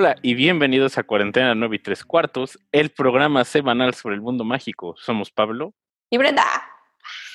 [0.00, 4.44] Hola y bienvenidos a Cuarentena 9 y 3 cuartos, el programa semanal sobre el mundo
[4.44, 4.94] mágico.
[4.96, 5.74] Somos Pablo
[6.08, 6.42] y Brenda.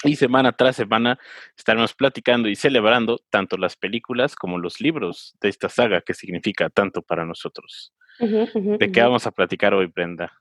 [0.03, 1.19] Y semana tras semana
[1.55, 6.71] estaremos platicando y celebrando tanto las películas como los libros de esta saga que significa
[6.71, 7.93] tanto para nosotros.
[8.17, 10.33] ¿De qué vamos a platicar hoy, Brenda?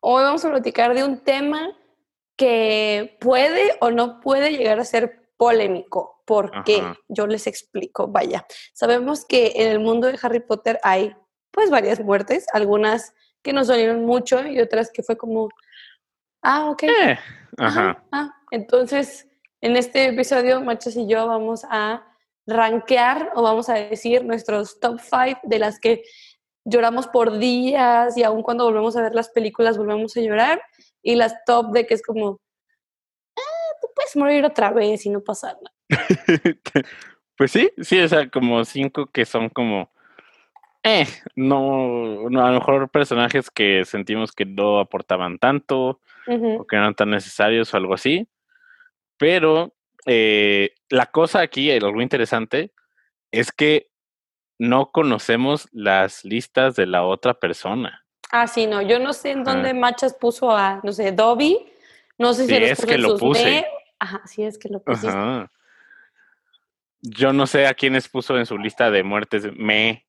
[0.00, 1.70] Hoy vamos a platicar de un tema
[2.34, 6.24] que puede o no puede llegar a ser polémico.
[6.26, 6.82] ¿Por qué?
[7.06, 8.08] Yo les explico.
[8.08, 11.14] Vaya, sabemos que en el mundo de Harry Potter hay
[11.50, 15.48] pues varias muertes, algunas que nos dolieron mucho y otras que fue como,
[16.42, 16.82] ah, ok.
[16.84, 17.18] Eh,
[17.58, 18.02] ajá.
[18.12, 19.28] Ah, entonces,
[19.60, 22.06] en este episodio, Machos y yo vamos a
[22.46, 26.02] rankear o vamos a decir nuestros top five de las que
[26.64, 30.62] lloramos por días y aún cuando volvemos a ver las películas volvemos a llorar
[31.02, 32.40] y las top de que es como,
[33.36, 35.74] ah, tú puedes morir otra vez y no pasa nada.
[37.36, 39.90] pues sí, sí, o sea, como cinco que son como
[40.82, 46.76] eh, no, no, a lo mejor personajes que sentimos que no aportaban tanto o que
[46.76, 48.28] no eran tan necesarios o algo así.
[49.18, 49.74] Pero
[50.06, 52.72] eh, la cosa aquí, algo interesante,
[53.30, 53.90] es que
[54.58, 58.04] no conocemos las listas de la otra persona.
[58.30, 61.58] Ah, sí, no, yo no sé en dónde Machas puso a, no sé, Dobby,
[62.16, 63.66] no sé si es que lo puse.
[63.98, 65.08] Ajá, sí es que lo puse.
[67.02, 70.06] Yo no sé a quiénes puso en su lista de muertes me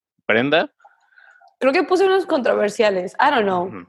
[1.60, 3.16] Creo que puse unos controversiales.
[3.20, 3.88] I don't know.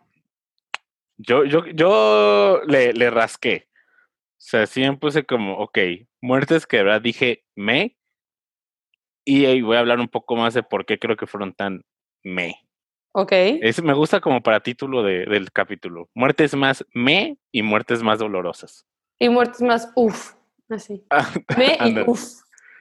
[1.16, 3.68] Yo, yo, yo le, le rasqué.
[3.72, 5.78] O sea, siempre puse como, ok,
[6.20, 7.96] muertes que de verdad dije me.
[9.24, 11.84] Y ahí voy a hablar un poco más de por qué creo que fueron tan
[12.24, 12.56] me.
[13.12, 13.32] Ok.
[13.32, 16.08] Es, me gusta como para título de, del capítulo.
[16.14, 18.86] Muertes más me y muertes más dolorosas.
[19.18, 20.34] Y muertes más uff.
[20.68, 21.06] Así.
[21.56, 22.40] me y uff.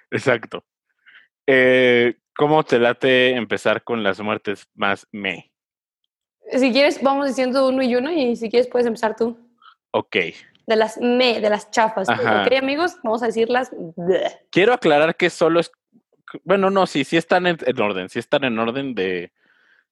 [0.09, 0.63] Exacto.
[1.45, 5.53] Eh, ¿Cómo te late empezar con las muertes más me?
[6.51, 9.37] Si quieres, vamos diciendo uno y uno y si quieres puedes empezar tú.
[9.91, 10.15] Ok.
[10.65, 12.09] De las me, de las chafas.
[12.09, 13.69] Ok, amigos, vamos a decirlas.
[14.49, 15.71] Quiero aclarar que solo es...
[16.43, 18.09] Bueno, no, sí, sí están en, orden.
[18.09, 19.31] Sí están en orden de...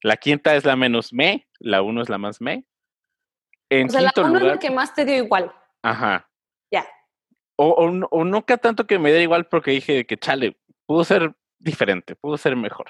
[0.02, 2.66] La quinta es la menos me, la uno es la más me.
[3.70, 5.54] En o sea, la uno es la que más te dio igual.
[5.84, 6.28] Ajá.
[6.72, 6.88] Ya.
[7.58, 11.36] O, o, o, nunca tanto que me dé igual porque dije que chale, pudo ser
[11.60, 12.90] diferente, pudo ser mejor.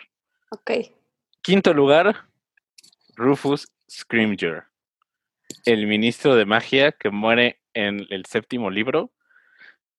[0.52, 0.72] Ok.
[1.42, 2.28] Quinto lugar,
[3.16, 4.66] Rufus Scrimger,
[5.66, 9.12] el ministro de magia que muere en el séptimo libro.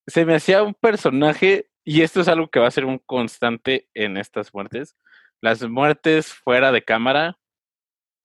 [0.06, 3.88] Se me hacía un personaje, y esto es algo que va a ser un constante
[3.94, 4.96] en estas muertes.
[5.40, 7.38] Las muertes fuera de cámara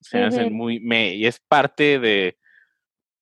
[0.01, 2.37] se hacen muy me, y es parte de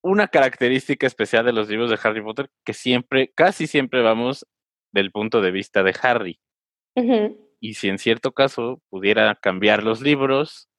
[0.01, 4.45] una característica especial de los libros de Harry Potter que siempre, casi siempre vamos
[4.91, 6.39] del punto de vista de Harry.
[7.59, 10.69] Y si en cierto caso pudiera cambiar los libros,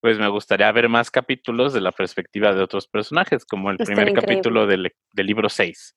[0.00, 4.12] pues me gustaría ver más capítulos de la perspectiva de otros personajes, como el primer
[4.12, 5.96] capítulo del, libro 6.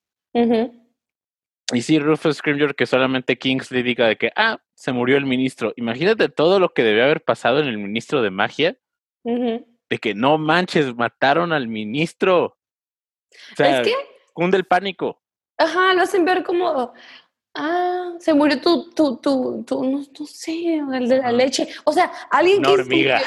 [1.74, 5.74] Y sí, Rufus Scrimgeour, que solamente Kingsley diga de que, ah, se murió el ministro.
[5.76, 8.78] Imagínate todo lo que debe haber pasado en el ministro de magia.
[9.24, 12.46] De que no manches, mataron al ministro.
[12.46, 13.94] O sea, es que...
[14.34, 15.22] cunde el pánico.
[15.58, 16.94] Ajá, lo hacen ver como,
[17.56, 21.68] Ah, se murió tu, tu, tu, tu no, sé, el de la leche.
[21.84, 23.22] O sea, alguien una hormiga.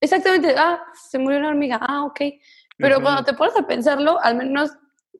[0.00, 2.20] exactamente, ah, se murió una hormiga, ah, ok.
[2.76, 4.70] Pero cuando te pones a pensarlo, al menos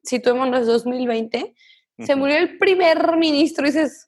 [0.03, 1.55] situémonos 2020,
[1.99, 4.05] se murió el primer ministro y dices,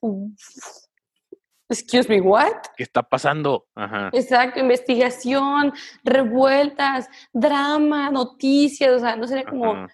[1.69, 2.53] excuse me, what?
[2.75, 3.67] ¿Qué está pasando?
[4.11, 9.73] Exacto, investigación, revueltas, drama, noticias, o sea, no sería como...
[9.73, 9.87] Ah,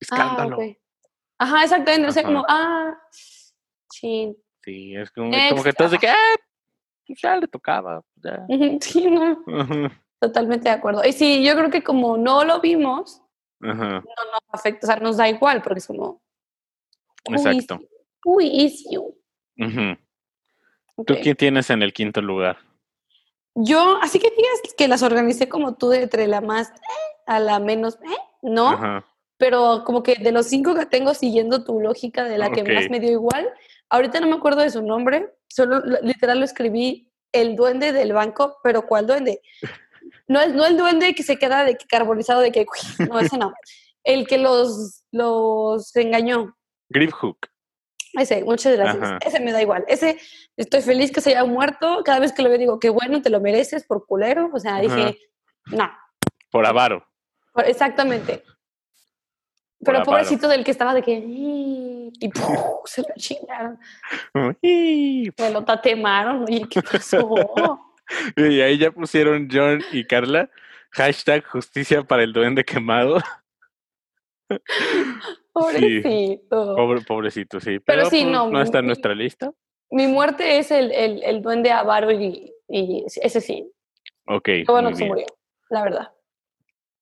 [0.00, 0.58] Escándalo.
[1.38, 2.96] Ajá, exactamente, no sé, como, ah...
[4.04, 4.36] Sí.
[4.62, 6.36] Sí, es como, como que entonces que, ah,
[7.06, 8.02] pues ya le tocaba.
[8.16, 8.46] Ya.
[8.80, 9.42] Sí, no.
[10.20, 11.02] Totalmente de acuerdo.
[11.04, 13.22] Y sí, yo creo que como no lo vimos,
[13.60, 14.04] no nos
[14.50, 16.20] afecta, o sea, nos da igual, porque es como.
[17.24, 17.80] Exacto.
[18.26, 19.14] Uy, is you.
[21.06, 22.58] ¿Tú quién tienes en el quinto lugar?
[23.54, 27.40] Yo, así que digas que las organicé como tú, de entre la más eh, a
[27.40, 29.02] la menos, eh, ¿no?
[29.38, 32.90] Pero como que de los cinco que tengo, siguiendo tu lógica de la que más
[32.90, 33.50] me dio igual,
[33.90, 38.58] Ahorita no me acuerdo de su nombre, solo literal lo escribí el duende del banco,
[38.62, 39.40] pero ¿cuál duende?
[40.26, 42.64] No es no el duende que se queda de que carbonizado de que
[43.10, 43.52] no ese no.
[44.04, 46.56] El que los los engañó.
[47.12, 47.48] Hook.
[48.14, 49.18] Ese, muchas gracias.
[49.26, 49.84] Ese me da igual.
[49.88, 50.18] Ese,
[50.56, 52.02] estoy feliz que se haya muerto.
[52.04, 54.50] Cada vez que lo veo digo, qué bueno, te lo mereces por culero.
[54.52, 55.18] O sea, dije,
[55.66, 55.90] no.
[56.50, 57.06] Por avaro.
[57.66, 58.44] exactamente.
[59.84, 61.12] Pero pobrecito del que estaba de que
[62.20, 62.30] y
[62.84, 63.78] se lo chingaron.
[64.62, 67.28] Me lo tatemaron, oye, ¿qué pasó?
[68.36, 70.50] y ahí ya pusieron John y Carla,
[70.90, 73.18] hashtag justicia para el duende quemado.
[75.52, 76.76] Pobrecito.
[76.76, 77.78] pobre, pobrecito, sí.
[77.80, 78.50] Pero, sí, pues, no.
[78.50, 79.52] No está en nuestra lista.
[79.90, 83.70] Mi muerte es el, el, el duende avaro y, y, ese sí.
[84.26, 84.48] Ok.
[84.66, 85.26] bueno se murió,
[85.70, 86.12] la verdad.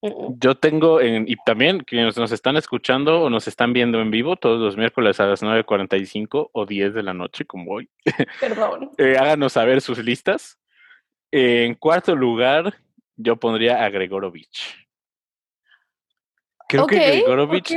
[0.02, 4.34] Yo tengo, en, y también quienes nos están escuchando o nos están viendo en vivo
[4.34, 7.88] todos los miércoles a las 9.45 o 10 de la noche, como hoy.
[8.40, 8.90] Perdón.
[8.98, 10.58] eh, háganos saber sus listas.
[11.30, 12.74] en cuarto lugar,
[13.16, 14.88] yo pondría a Gregorovich.
[16.68, 17.76] Creo que Gregorovich.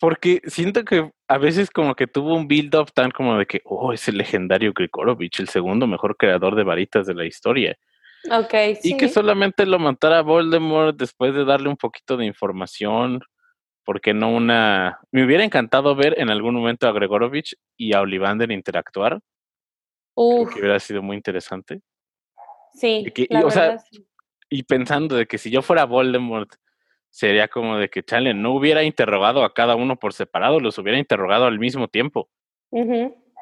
[0.00, 3.92] Porque siento que a veces como que tuvo un build-up tan como de que, oh,
[3.92, 7.76] es el legendario Gregorovich, el segundo mejor creador de varitas de la historia.
[8.30, 13.20] Ok, Y que solamente lo matara Voldemort después de darle un poquito de información,
[13.84, 15.00] porque no una...
[15.10, 19.20] Me hubiera encantado ver en algún momento a Gregorovich y a Ollivander interactuar.
[20.14, 21.80] Creo que hubiera sido muy interesante.
[22.74, 23.82] Sí, y, o sea,
[24.48, 26.50] y pensando de que si yo fuera Voldemort,
[27.10, 30.98] sería como de que Chale no hubiera interrogado a cada uno por separado, los hubiera
[30.98, 32.30] interrogado al mismo tiempo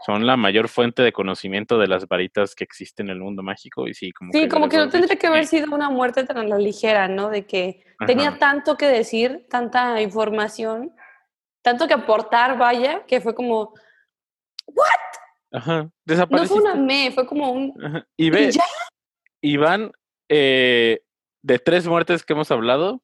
[0.04, 3.86] son la mayor fuente de conocimiento de las varitas que existen en el mundo mágico
[3.86, 6.44] y sí, como sí, como que no tendría que haber sido una muerte tan a
[6.44, 7.28] la ligera, ¿no?
[7.28, 10.94] De que tenía tanto que decir, tanta información,
[11.62, 13.74] tanto que aportar, vaya, que fue como,
[14.66, 14.86] ¿what?
[15.52, 18.04] Ajá, No fue una me, fue como un...
[18.16, 18.52] Y ve,
[19.42, 19.90] Iván,
[20.28, 21.00] eh,
[21.42, 23.02] de tres muertes que hemos hablado,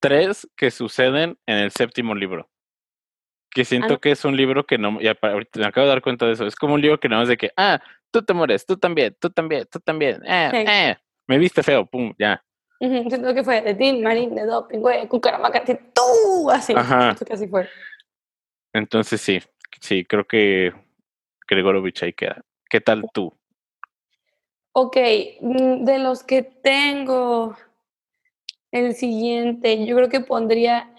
[0.00, 2.48] tres que suceden en el séptimo libro
[3.56, 6.26] que siento que es un libro que no, ya ahorita me acabo de dar cuenta
[6.26, 7.80] de eso, es como un libro que no es de que, ah,
[8.10, 12.12] tú te mueres, tú también, tú también, tú también, eh, eh, me viste feo, pum,
[12.18, 12.44] ya.
[12.78, 17.16] siento que fue de Dean, Marín, de Doping, güey, Cucaramaca, tú, así, Ajá.
[17.48, 17.66] fue.
[18.74, 19.40] Entonces sí,
[19.80, 20.74] sí, creo que
[21.48, 22.42] Gregorovich ahí queda.
[22.68, 23.34] ¿Qué tal tú?
[24.72, 24.98] Ok,
[25.40, 27.56] mm, de los que tengo,
[28.70, 30.92] el siguiente, yo creo que pondría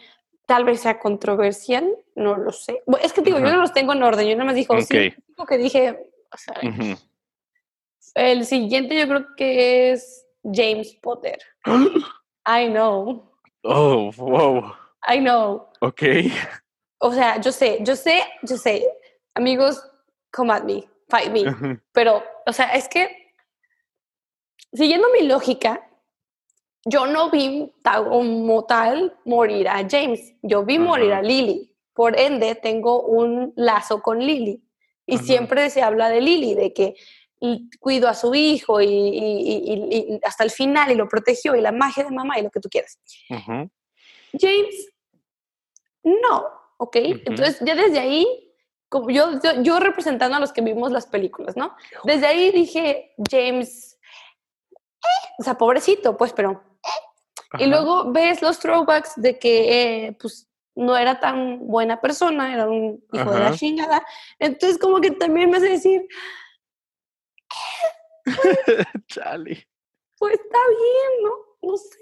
[0.48, 2.82] tal vez sea controversial, no lo sé.
[3.04, 5.14] Es que digo, yo no los tengo en orden, yo nada más dijo, sí,
[5.48, 6.10] que dije,
[8.16, 11.38] el siguiente yo creo que es James Potter.
[12.48, 13.30] I know.
[13.64, 14.74] Oh, wow.
[15.08, 15.70] I know.
[15.82, 16.04] Ok.
[17.00, 18.88] O sea, yo sé, yo sé, yo sé.
[19.36, 19.84] Amigos,
[20.32, 21.80] come at me, fight me.
[21.92, 23.34] Pero, o sea, es que,
[24.72, 25.87] siguiendo mi lógica,
[26.88, 31.74] yo no vi como tal morir a James, yo vi morir a Lily.
[31.94, 34.64] Por ende, tengo un lazo con Lily.
[35.06, 36.96] Y siempre se habla de Lily, de que
[37.80, 42.12] cuido a su hijo y, hasta el final y lo protegió y la magia de
[42.12, 43.00] mamá y lo que tú quieras.
[43.28, 44.90] James,
[46.04, 46.46] no,
[46.78, 46.96] ¿ok?
[46.96, 48.26] Entonces ya desde ahí,
[48.90, 51.76] como yo, yo, representando a los que vimos las películas, ¿no?
[52.04, 53.98] Desde ahí dije, James,
[54.72, 56.64] eh, o sea, pobrecito, pues, pero
[57.60, 62.70] y luego ves los throwbacks de que, eh, pues, no era tan buena persona, era
[62.70, 64.06] un hijo de la chingada.
[64.38, 66.08] Entonces, como que también me hace decir,
[69.08, 69.68] Chale.
[70.18, 71.48] Pues está bien, ¿no?
[71.60, 71.98] No sé.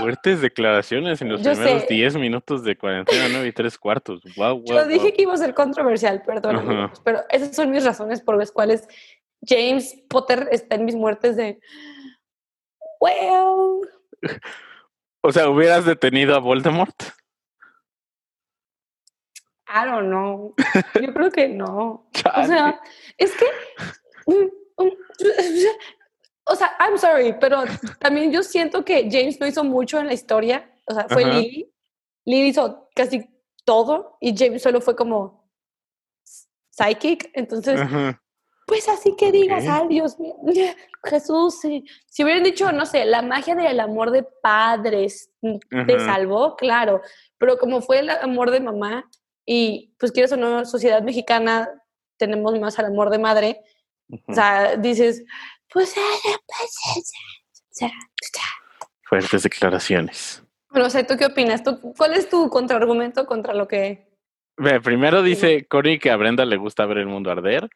[0.00, 4.22] fuertes declaraciones en los primeros 10 minutos de cuarentena, 9 y 3 cuartos.
[4.36, 8.20] Wow, wow, Yo dije que iba a ser controversial, perdón, pero esas son mis razones
[8.20, 8.88] por las cuales
[9.42, 11.60] James Potter está en mis muertes de,
[13.00, 13.88] well,
[15.22, 16.94] o sea, ¿hubieras detenido a Voldemort?
[19.68, 20.54] I don't know.
[21.02, 22.08] Yo creo que no.
[22.36, 22.80] O sea,
[23.18, 23.46] es que.
[24.26, 24.92] Mm, mm,
[26.44, 27.64] o sea, I'm sorry, pero
[27.98, 30.70] también yo siento que James no hizo mucho en la historia.
[30.86, 31.72] O sea, fue Lily.
[32.24, 33.28] Lily hizo casi
[33.64, 35.50] todo y James solo fue como
[36.70, 37.30] psychic.
[37.34, 37.80] Entonces,
[38.66, 40.34] pues así que digas, ay Dios mío,
[41.04, 47.00] Jesús, si hubieran dicho, no sé, la magia del amor de padres te salvó, claro,
[47.38, 49.08] pero como fue el amor de mamá
[49.46, 51.70] y pues quieres o no, sociedad mexicana
[52.18, 53.60] tenemos más al amor de madre,
[54.26, 55.24] o sea, dices,
[55.72, 55.94] pues...
[59.04, 60.42] Fuertes declaraciones.
[60.72, 61.62] Pero, o sea, ¿tú qué opinas?
[61.96, 64.08] ¿Cuál es tu contraargumento contra lo que...
[64.82, 67.70] primero dice Cory que a Brenda le gusta ver el mundo arder.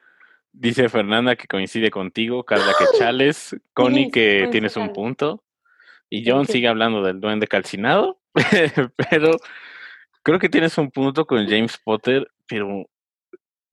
[0.52, 5.44] Dice Fernanda que coincide contigo, Carla que chales, Connie que tienes un punto,
[6.08, 8.20] y John sigue hablando del duende calcinado,
[9.10, 9.36] pero
[10.22, 12.86] creo que tienes un punto con James Potter, pero...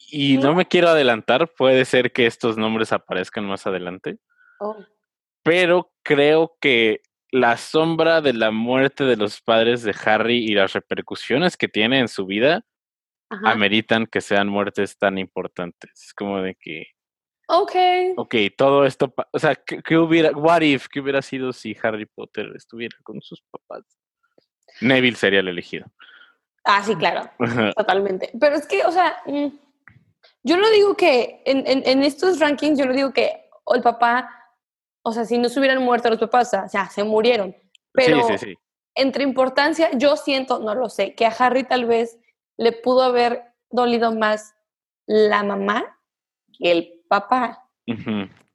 [0.09, 4.19] Y no me quiero adelantar, puede ser que estos nombres aparezcan más adelante,
[4.59, 4.77] oh.
[5.43, 10.73] pero creo que la sombra de la muerte de los padres de Harry y las
[10.73, 12.63] repercusiones que tiene en su vida
[13.29, 15.91] ameritan que sean muertes tan importantes.
[15.93, 16.87] Es como de que
[17.47, 17.75] Ok.
[18.17, 22.51] Ok, todo esto, o sea, ¿qué, hubiera, what if, qué hubiera sido si Harry Potter
[22.55, 23.85] estuviera con sus papás?
[24.81, 25.85] Neville sería el elegido.
[26.65, 27.29] Ah, sí, claro,
[27.75, 28.31] totalmente.
[28.37, 29.47] Pero es que, o sea, mm,
[30.43, 34.29] yo no digo que en, en, estos rankings, yo no digo que el papá,
[35.01, 37.55] o sea, si no se hubieran muerto los papás, o sea, se murieron.
[37.93, 38.55] Pero sí, sí, sí.
[38.93, 42.19] entre importancia, yo siento, no lo sé, que a Harry tal vez
[42.57, 44.55] le pudo haber dolido más
[45.05, 45.97] la mamá
[46.57, 47.63] que el papá.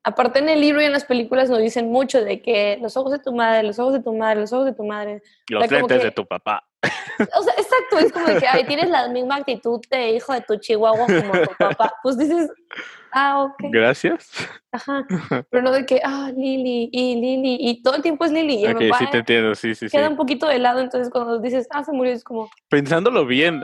[0.05, 3.13] Aparte en el libro y en las películas nos dicen mucho de que los ojos
[3.13, 5.23] de tu madre, los ojos de tu madre, los ojos de tu madre.
[5.49, 6.65] Los lentes de tu papá.
[6.83, 10.41] O sea, exacto, es como de que ay, tienes la misma actitud de hijo de
[10.41, 11.95] tu chihuahua como tu papá.
[12.03, 12.51] Pues dices,
[13.13, 13.71] ah, ok.
[13.71, 14.33] Gracias.
[14.73, 15.07] Ajá.
[15.51, 18.65] Pero no de que, ah, Lili, y Lili, y todo el tiempo es Lili.
[18.65, 21.69] Y ok, sí te entiendo, sí, sí, queda un poquito de lado, entonces cuando dices,
[21.71, 22.51] ah, se murió, es como.
[22.69, 23.63] Pensándolo bien,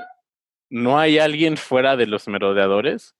[0.70, 3.14] ¿no hay alguien fuera de los merodeadores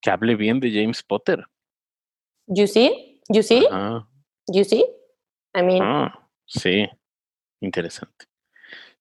[0.00, 1.46] que hable bien de James Potter?
[2.46, 3.20] You see?
[3.28, 3.66] You see?
[4.46, 4.84] You see?
[5.54, 5.82] I mean.
[5.82, 6.88] Ah, sí,
[7.60, 8.26] interesante.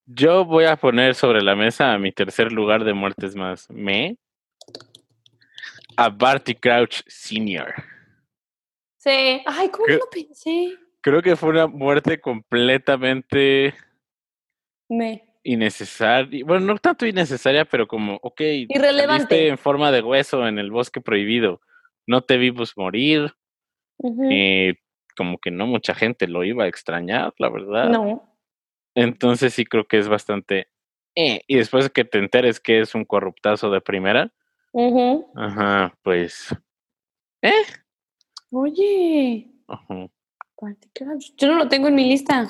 [0.05, 4.17] Yo voy a poner sobre la mesa a mi tercer lugar de muertes más me
[5.97, 7.73] a Barty Crouch Sr.
[8.97, 9.41] Sí.
[9.45, 10.77] Ay, ¿cómo no lo pensé?
[11.01, 13.73] Creo que fue una muerte completamente
[14.89, 16.43] me innecesaria.
[16.45, 21.01] Bueno, no tanto innecesaria, pero como, ok, irrelevante en forma de hueso en el bosque
[21.01, 21.61] prohibido
[22.07, 23.35] no te vimos morir.
[24.31, 24.75] Eh,
[25.15, 27.89] como que no mucha gente lo iba a extrañar, la verdad.
[27.89, 28.23] No.
[28.95, 30.69] Entonces sí creo que es bastante...
[31.15, 34.31] Eh, y después de que te enteres que es un corruptazo de primera,
[35.35, 36.55] ajá, pues...
[37.41, 37.63] ¿Eh?
[38.51, 39.47] Oye.
[41.37, 42.47] Yo no lo tengo en mi lista.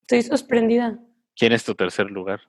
[0.00, 0.98] Estoy sorprendida.
[1.38, 2.40] ¿Quién es tu tercer lugar?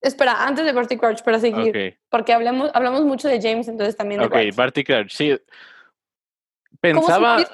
[0.00, 1.98] Espera, antes de Barty Crouch, para seguir.
[2.08, 5.38] Porque hablamos, hablamos mucho de James, entonces también de Ok, Barty Crouch, sí.
[6.80, 7.44] Pensaba.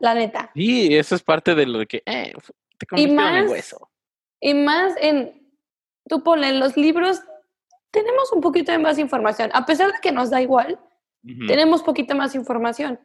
[0.00, 0.50] la neta.
[0.54, 2.02] Sí, eso es parte de lo que.
[2.04, 2.34] Eh,
[2.76, 3.90] te y más, en hueso.
[4.40, 5.42] Y más en.
[6.06, 7.22] Tú ponle en los libros,
[7.90, 9.50] tenemos un poquito de más información.
[9.54, 10.78] A pesar de que nos da igual,
[11.46, 13.00] tenemos poquito más información.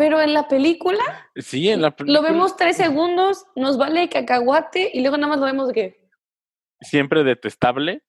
[0.00, 1.28] Pero en la película.
[1.36, 2.22] Sí, en la película.
[2.22, 6.08] Lo vemos tres segundos, nos vale cacahuate y luego nada más lo vemos de que
[6.80, 8.02] siempre detestable.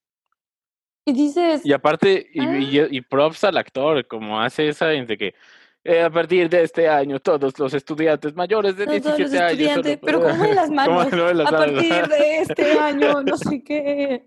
[1.03, 1.65] Y dices.
[1.65, 3.05] Y aparte, y, y, ah".
[3.09, 5.35] props al actor, como hace esa, de que
[5.83, 9.99] eh, a partir de este año todos los estudiantes mayores de 17 años.
[10.01, 11.07] pero ¿cómo en las manos?
[11.07, 14.23] a partir de este año, no sé qué.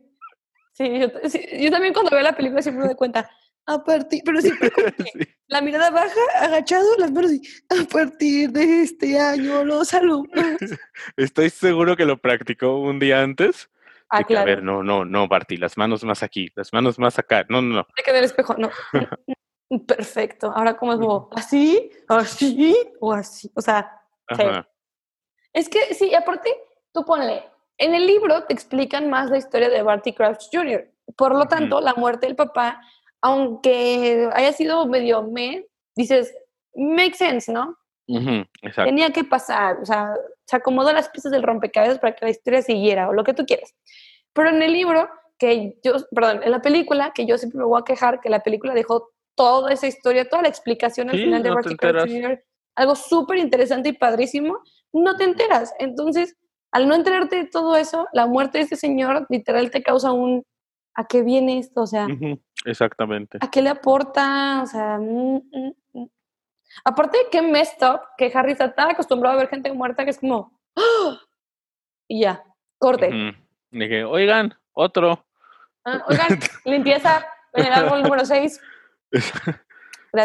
[0.73, 1.06] Sí yo,
[1.61, 3.30] yo, también cuando veo la película siempre me doy cuenta.
[3.66, 4.71] A partir, pero siempre
[5.47, 10.59] la mirada baja, agachado, las manos y a partir de este año los alumnos.
[11.16, 13.71] Estoy seguro que lo practicó un día antes
[14.14, 17.44] Ah, a ver, no, no, no, Barty, las manos más aquí, las manos más acá.
[17.49, 17.87] No, no, no.
[17.97, 18.71] Hay que ver el espejo, no.
[19.88, 20.52] Perfecto.
[20.54, 23.50] Ahora, ¿cómo es como así, así o así?
[23.56, 24.02] O sea,
[25.52, 26.54] es que sí, aparte,
[26.92, 27.44] tú ponle,
[27.78, 30.88] en el libro te explican más la historia de Barty Crouch Jr.
[31.16, 32.80] Por lo tanto, la muerte del papá,
[33.24, 35.64] aunque haya sido medio me,
[35.96, 36.34] dices,
[36.74, 37.74] make sense, ¿no?
[38.84, 40.14] Tenía que pasar, o sea,
[40.46, 43.46] se acomodó las piezas del rompecabezas para que la historia siguiera o lo que tú
[43.46, 43.74] quieras.
[44.34, 47.80] Pero en el libro, que yo, perdón, en la película, que yo siempre me voy
[47.80, 51.50] a quejar, que la película dejó toda esa historia, toda la explicación al final de
[51.50, 52.44] Barty Jr.,
[52.76, 54.58] algo súper interesante y padrísimo,
[54.92, 55.72] no te enteras.
[55.78, 56.36] Entonces,
[56.72, 60.44] al no enterarte de todo eso, la muerte de este señor literal te causa un
[60.94, 61.82] ¿a qué viene esto?
[61.82, 62.06] O sea,
[62.64, 63.38] exactamente.
[63.40, 64.62] ¿A qué le aporta?
[64.62, 66.06] O sea, mm, mm, mm.
[66.85, 70.18] Aparte, qué messed up que Harry está tan acostumbrado a ver gente muerta que es
[70.18, 71.21] como, ¡Ah!
[72.09, 72.42] y ya,
[72.78, 73.11] corte.
[73.71, 75.25] Dije, oigan, otro.
[75.85, 76.28] Ah, oigan,
[76.64, 78.61] limpieza en el árbol número 6.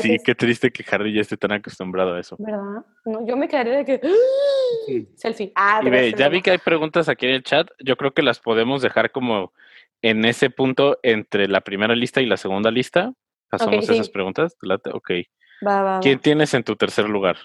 [0.01, 2.35] Sí, qué triste que Harry ya esté tan acostumbrado a eso.
[2.37, 2.85] ¿Verdad?
[3.05, 4.01] No, yo me quedaría de que.
[4.03, 4.91] ¡Ah!
[5.15, 5.51] Selfie.
[5.55, 7.67] Ah, y ve, ya vi que hay preguntas aquí en el chat.
[7.79, 9.51] Yo creo que las podemos dejar como
[10.01, 13.13] en ese punto entre la primera lista y la segunda lista.
[13.49, 14.55] Pasamos esas preguntas.
[14.93, 15.11] Ok.
[16.01, 17.37] ¿Quién tienes en tu tercer lugar?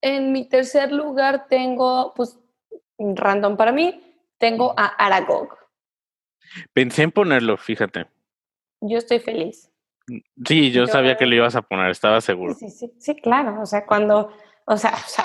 [0.00, 2.38] En mi tercer lugar tengo, pues,
[2.98, 4.00] random para mí,
[4.38, 5.56] tengo a Aragog.
[6.72, 8.06] Pensé en ponerlo, fíjate.
[8.80, 9.70] Yo estoy feliz.
[10.46, 12.54] Sí, yo, sabía que lo ibas a poner, estaba seguro.
[12.54, 13.60] Sí, sí, sí, claro.
[13.60, 14.32] O sea, cuando,
[14.66, 15.24] o sea, o sea,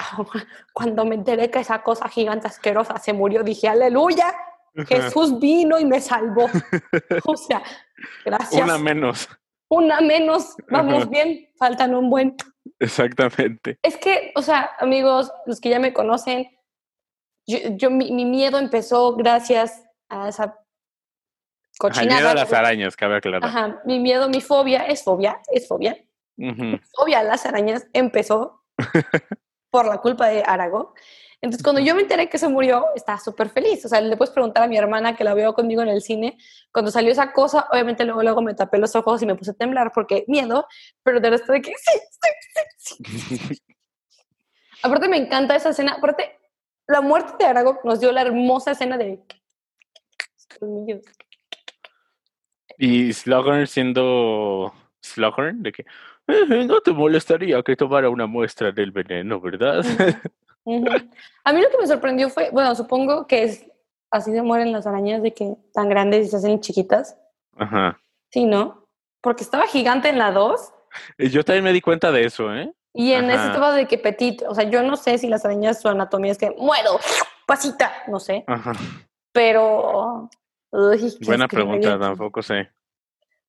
[0.74, 4.34] cuando me enteré que esa cosa gigante asquerosa se murió, dije, aleluya,
[4.88, 6.50] Jesús vino y me salvó.
[7.26, 7.62] O sea,
[8.26, 8.64] gracias.
[8.64, 9.30] Una menos
[9.72, 12.36] una menos, vamos bien, faltan un buen.
[12.78, 13.80] Exactamente.
[13.82, 16.50] Es que, o sea, amigos, los que ya me conocen,
[17.48, 20.60] yo, mi, miedo empezó gracias a esa
[21.80, 22.20] cochinada.
[22.20, 23.46] miedo a las arañas, cabe aclarar.
[23.46, 25.98] Ajá, mi miedo, mi fobia, es fobia, es fobia.
[26.98, 28.64] Obvia, las arañas empezó
[29.70, 30.96] por la culpa de Arago.
[31.42, 33.84] Entonces, cuando yo me enteré que se murió, estaba súper feliz.
[33.86, 36.38] O sea, le puedes preguntar a mi hermana que la veo conmigo en el cine.
[36.72, 39.56] Cuando salió esa cosa, obviamente luego, luego me tapé los ojos y me puse a
[39.56, 40.68] temblar porque miedo,
[41.04, 42.00] pero de resto de que sí,
[42.78, 43.38] sí, sí.
[43.38, 43.62] sí.
[44.84, 45.94] Aparte, me encanta esa escena.
[45.94, 46.38] Aparte,
[46.88, 49.24] la muerte de Arago nos dio la hermosa escena de
[52.78, 55.86] y Slughorn siendo Slughorn, de que
[56.28, 59.84] eh, no te molestaría que tomara una muestra del veneno, ¿verdad?
[60.66, 63.72] A mí lo que me sorprendió fue, bueno, supongo que es
[64.12, 67.18] así se mueren las arañas de que tan grandes y se hacen chiquitas.
[67.58, 68.00] Ajá.
[68.30, 68.88] Sí, ¿no?
[69.22, 70.74] Porque estaba gigante en la 2.
[71.18, 72.74] Eh, yo también me di cuenta de eso, ¿eh?
[72.94, 75.82] Y en ese estaba de que petit, o sea, yo no sé si las arañas
[75.82, 77.00] su anatomía es que muero,
[77.48, 78.44] pasita, no sé.
[78.48, 78.74] Ajá.
[79.32, 80.30] Pero
[81.22, 82.70] Buena pregunta, tampoco sé.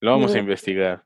[0.00, 1.04] Lo vamos a investigar.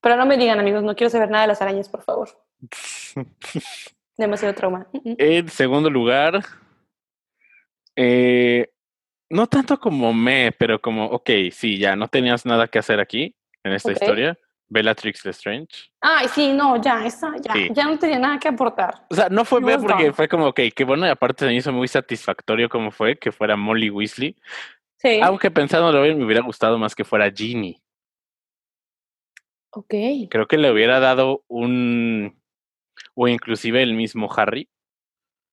[0.00, 2.28] Pero no me digan, amigos, no quiero saber nada de las arañas, por favor.
[4.18, 4.86] Demasiado trauma.
[4.92, 6.44] En segundo lugar,
[7.96, 8.68] eh,
[9.30, 13.34] no tanto como me, pero como, ok, sí, ya no tenías nada que hacer aquí
[13.62, 14.36] en esta historia.
[14.70, 15.90] Bellatrix Lestrange.
[16.00, 19.06] Ay, sí, no, ya, esa, ya, ya no tenía nada que aportar.
[19.08, 21.56] O sea, no fue ver porque fue como, ok, qué bueno, y aparte se me
[21.56, 24.36] hizo muy satisfactorio como fue que fuera Molly Weasley.
[24.98, 25.20] Sí.
[25.22, 27.80] Aunque pensándolo bien, me hubiera gustado más que fuera Ginny.
[29.70, 29.94] Ok.
[30.28, 32.37] Creo que le hubiera dado un.
[33.20, 34.68] O inclusive el mismo Harry.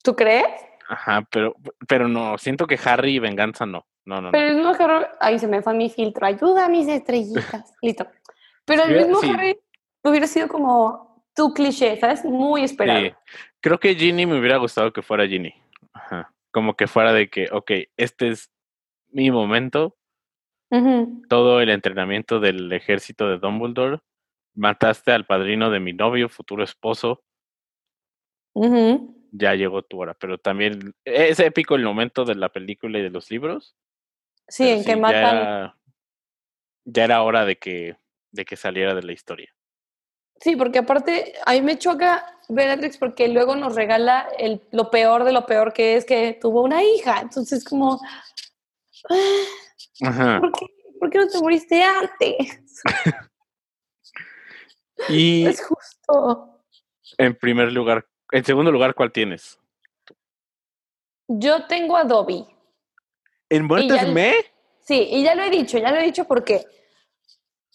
[0.04, 0.46] ¿Tú crees?
[0.88, 1.56] Ajá, pero,
[1.88, 3.88] pero no, siento que Harry y Venganza no.
[4.06, 5.08] No, no, Pero el mismo Harry.
[5.20, 6.28] Ahí se me fue mi filtro.
[6.28, 7.74] Ayuda a mis estrellitas.
[7.82, 8.06] Listo.
[8.66, 9.58] Pero el mismo Harry
[10.04, 12.24] hubiera sido como tu cliché, ¿sabes?
[12.24, 13.00] Muy esperado.
[13.00, 13.14] Sí.
[13.62, 15.56] Creo que Ginny me hubiera gustado que fuera Ginny.
[15.92, 16.32] Ajá.
[16.52, 18.52] Como que fuera de que, ok, este es
[19.10, 19.98] mi momento.
[21.30, 24.02] Todo el entrenamiento del ejército de Dumbledore.
[24.54, 27.25] Mataste al padrino de mi novio, futuro esposo.
[29.32, 30.14] Ya llegó tu hora.
[30.14, 33.76] Pero también es épico el momento de la película y de los libros.
[34.48, 35.22] Sí, en que matan.
[35.22, 35.78] Ya era,
[36.86, 37.98] ya era hora de que,
[38.32, 39.54] de que saliera de la historia.
[40.40, 45.24] Sí, porque aparte, a mí me choca Bellatrix porque luego nos regala el, lo peor
[45.24, 47.22] de lo peor que es que tuvo una hija.
[47.22, 48.00] Entonces, como,
[51.00, 52.82] ¿Por qué, no te moriste antes?
[55.10, 56.64] y es justo.
[57.18, 59.60] En primer lugar, en segundo lugar, ¿cuál tienes?
[61.28, 62.46] Yo tengo a Dobby.
[63.50, 64.34] ¿En Muertes Me?
[64.82, 66.66] Sí, y ya lo he dicho, ya lo he dicho porque,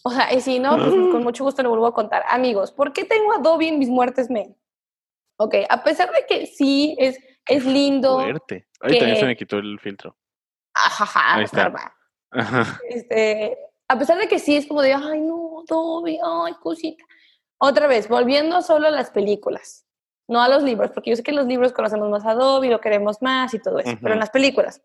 [0.03, 2.23] o sea, y si no, pues, con mucho gusto lo vuelvo a contar.
[2.29, 4.55] Amigos, ¿por qué tengo a Dobby en mis Muertes Me?
[5.37, 8.19] Ok, a pesar de que sí es, es lindo.
[8.19, 8.67] Fuerte.
[8.79, 10.15] Ahí también se me quitó el filtro.
[10.73, 11.41] Ajaja,
[12.89, 17.03] Este, a pesar de que sí es como de, ay, no, Dobby, ay, cosita.
[17.57, 19.85] Otra vez, volviendo solo a las películas,
[20.31, 22.69] no a los libros, porque yo sé que en los libros conocemos más a Dobby,
[22.69, 24.81] lo queremos más y todo eso, pero en las películas.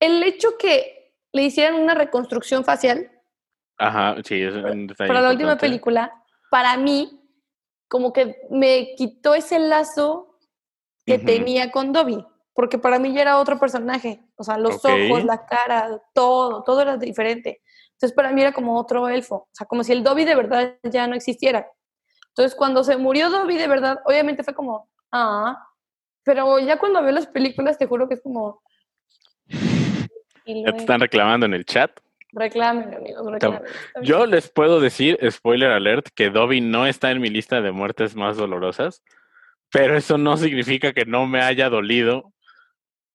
[0.00, 3.10] El hecho que le hicieran una reconstrucción facial.
[3.76, 4.54] Ajá, sí, es
[4.96, 6.12] Para la última película,
[6.50, 7.20] para mí,
[7.88, 10.38] como que me quitó ese lazo
[11.04, 12.24] que tenía con Dobby
[12.60, 16.82] porque para mí ya era otro personaje, o sea, los ojos, la cara, todo, todo
[16.82, 17.62] era diferente.
[17.92, 20.74] Entonces para mí era como otro elfo, o sea, como si el Dobby de verdad
[20.82, 21.66] ya no existiera.
[22.40, 25.62] Entonces cuando se murió Dobby de verdad, obviamente fue como, ah,
[26.24, 28.62] pero ya cuando veo las películas te juro que es como...
[30.46, 32.00] Ya te están reclamando en el chat.
[32.32, 33.62] Reclamen, amigos, reclamen.
[34.02, 38.16] Yo les puedo decir, spoiler alert, que Dobby no está en mi lista de muertes
[38.16, 39.04] más dolorosas,
[39.70, 42.32] pero eso no significa que no me haya dolido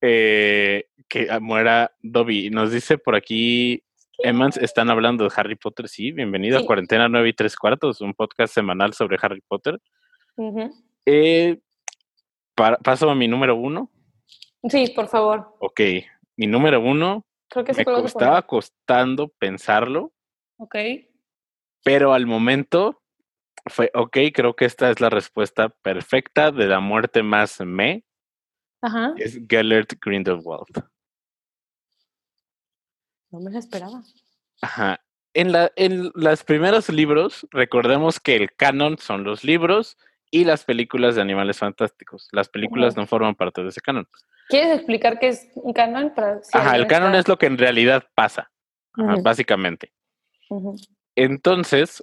[0.00, 2.48] eh, que muera Dobby.
[2.50, 3.82] Nos dice por aquí,
[4.18, 5.88] Emmans, están hablando de Harry Potter.
[5.88, 9.80] Sí, bienvenido a Cuarentena 9 y 3 cuartos, un podcast semanal sobre Harry Potter.
[11.04, 11.60] Eh,
[12.54, 13.90] paso a mi número uno.
[14.68, 15.56] Sí, por favor.
[15.60, 15.80] Ok,
[16.36, 17.26] mi número uno.
[17.48, 20.12] Creo que me estaba costando pensarlo.
[20.58, 20.76] Ok.
[21.84, 23.02] Pero al momento
[23.66, 28.04] fue, ok, creo que esta es la respuesta perfecta de la muerte más me
[29.16, 30.84] es Gellert Grindelwald.
[33.30, 34.02] No me lo esperaba.
[34.60, 35.00] Ajá.
[35.34, 39.98] En, la, en los primeros libros, recordemos que el canon son los libros
[40.30, 42.28] y las películas de animales fantásticos.
[42.32, 44.08] Las películas no forman parte de ese canon.
[44.48, 46.14] ¿Quieres explicar qué es un canon?
[46.14, 48.50] Para Ajá, el canon es lo que en realidad pasa,
[49.22, 49.92] básicamente.
[51.14, 52.00] Entonces,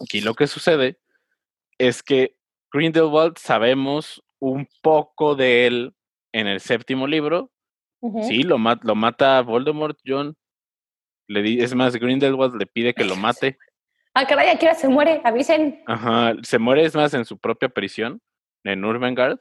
[0.00, 0.98] aquí lo que sucede
[1.78, 2.36] es que
[2.72, 5.94] Grindelwald sabemos un poco de él
[6.32, 7.50] en el séptimo libro.
[8.22, 10.36] Sí, lo, lo mata Voldemort, John.
[11.28, 13.58] Le es más, Grindelwald le pide que lo mate.
[14.14, 15.82] Ah, caray, aquí se muere, avisen.
[15.86, 18.20] Ajá, se muere es más en su propia prisión,
[18.64, 19.38] en Urvengard.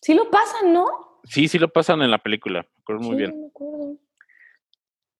[0.00, 0.86] Sí lo pasan, ¿no?
[1.24, 3.38] Sí, sí lo pasan en la película, me acuerdo muy bien.
[3.38, 3.98] Me acuerdo.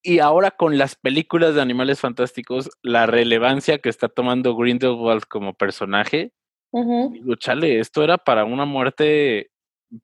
[0.02, 5.52] Y ahora con las películas de Animales Fantásticos, la relevancia que está tomando Grindelwald como
[5.52, 6.32] personaje,
[6.72, 9.50] digo, chale, esto era para una muerte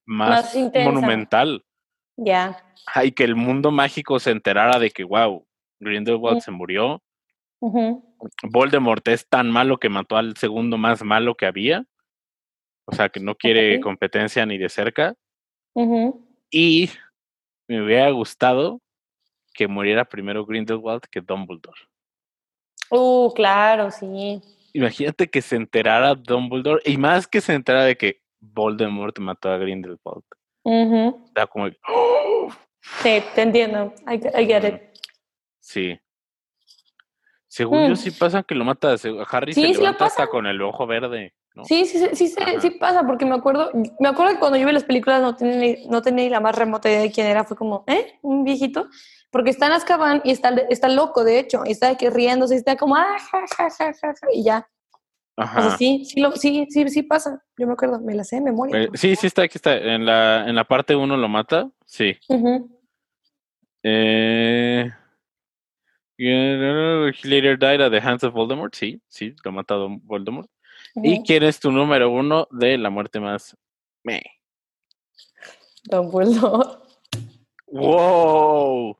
[0.04, 1.64] más, monumental.
[2.16, 2.62] Ya.
[3.02, 5.46] Y que el mundo mágico se enterara de que, wow,
[5.80, 7.02] Grindelwald se murió.
[8.42, 11.84] Voldemort es tan malo que mató al segundo más malo que había.
[12.86, 15.14] O sea, que no quiere competencia ni de cerca.
[16.50, 16.90] Y
[17.68, 18.80] me hubiera gustado
[19.52, 21.80] que muriera primero Grindelwald que Dumbledore.
[22.90, 24.40] Uh, claro, sí.
[24.72, 29.56] Imagínate que se enterara Dumbledore, y más que se enterara de que Voldemort mató a
[29.56, 30.24] Grindelwald.
[31.34, 31.68] Da como.
[31.68, 33.92] Sí, te entiendo.
[34.08, 34.82] I, get it.
[35.60, 35.98] Sí.
[37.46, 37.96] Según yo mm.
[37.96, 38.92] sí pasa que lo mata.
[38.92, 38.96] A
[39.30, 41.34] Harry se levanta hasta con el ojo verde.
[41.64, 44.72] Sí, sí, sí, sí, sí, pasa, porque me acuerdo, me acuerdo que cuando yo vi
[44.72, 47.82] las películas no tenía, no tenía la más remota idea de quién era, fue como,
[47.86, 48.18] ¿eh?
[48.20, 48.88] Un viejito,
[49.30, 52.58] porque está en Azkaban y está, está loco, de hecho, y está aquí riéndose, y
[52.58, 54.68] está como, ah, ja, ja, ja, ja, y ya.
[55.36, 55.76] Ajá.
[55.76, 58.84] sí, sí, sí, sí, sí pasa, yo me acuerdo, me la sé de memoria.
[58.84, 62.16] Eh, sí, sí está, aquí está, en la, en la parte uno lo mata, sí.
[63.82, 64.90] eh...
[66.18, 68.74] He later died at the hands of Voldemort.
[68.74, 70.48] Sí, sí, lo ha matado Voldemort.
[70.94, 73.54] ¿Y quién es tu número uno de la muerte más
[74.02, 74.22] me?
[75.84, 76.78] Dumbledore.
[77.66, 78.96] ¡Wow!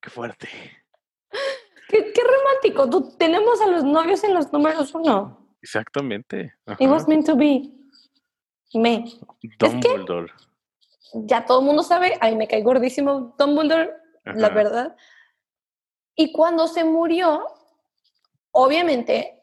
[0.00, 0.48] ¡Qué fuerte!
[1.88, 2.88] Qué, romántico.
[2.88, 5.43] Tú, tenemos a los novios en los números uno.
[5.64, 6.52] Exactamente.
[6.78, 7.72] It was meant to be.
[8.74, 9.04] Me.
[9.58, 10.30] Dumbledore.
[11.14, 13.90] ya todo el mundo sabe, a mí me cae gordísimo Dumbledore,
[14.24, 14.94] la verdad.
[16.14, 17.46] Y cuando se murió,
[18.50, 19.40] obviamente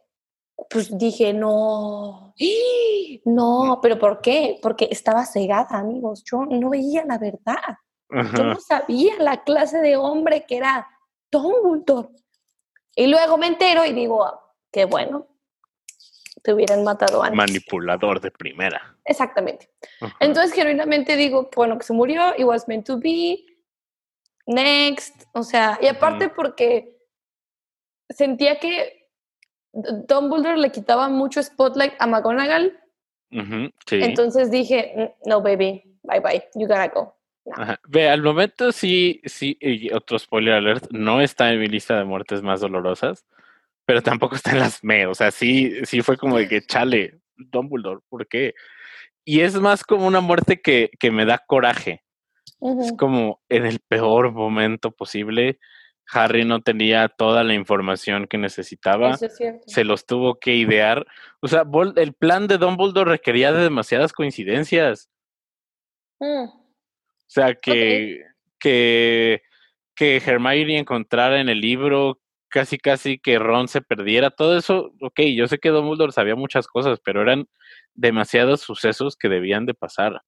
[0.70, 2.36] pues dije, no,
[3.26, 4.60] no, pero ¿por qué?
[4.62, 6.24] Porque estaba cegada, amigos.
[6.24, 7.78] Yo no veía la verdad.
[8.10, 10.88] Yo no sabía la clase de hombre que era
[11.32, 12.10] Dumbledore.
[12.96, 14.30] Y luego me entero y digo,
[14.72, 15.31] qué bueno,
[16.42, 17.38] te hubieran matado antes.
[17.38, 18.96] Manipulador de primera.
[19.06, 19.70] Exactamente.
[20.20, 23.46] Entonces, genuinamente digo, bueno, que se murió, it was meant to be,
[24.48, 26.98] next, o sea, y aparte porque
[28.10, 29.08] sentía que
[29.74, 32.78] Dumbledore le quitaba mucho spotlight a McGonagall.
[33.90, 37.16] Entonces dije, no, baby, bye bye, you gotta go.
[37.88, 42.04] Ve, al momento sí, sí, y otro spoiler alert, no está en mi lista de
[42.04, 43.26] muertes más dolorosas,
[43.92, 47.20] pero tampoco está en las me, o sea, sí, sí fue como de que chale,
[47.36, 48.54] Dumbledore, ¿por qué?
[49.26, 52.02] Y es más como una muerte que, que me da coraje.
[52.80, 55.60] Es como en el peor momento posible
[56.10, 59.18] Harry no tenía toda la información que necesitaba.
[59.18, 61.06] Se los tuvo que idear.
[61.42, 61.66] O sea,
[61.98, 65.10] el plan de Dumbledore requería de demasiadas coincidencias.
[66.18, 66.46] Mm.
[66.46, 68.22] O sea, que,
[68.58, 69.42] que,
[69.96, 72.21] que Hermione encontrara en el libro
[72.52, 74.30] casi casi que Ron se perdiera.
[74.30, 77.48] Todo eso, ok, yo sé que Dumbledore sabía muchas cosas, pero eran
[77.96, 80.22] demasiados sucesos que debían de pasar.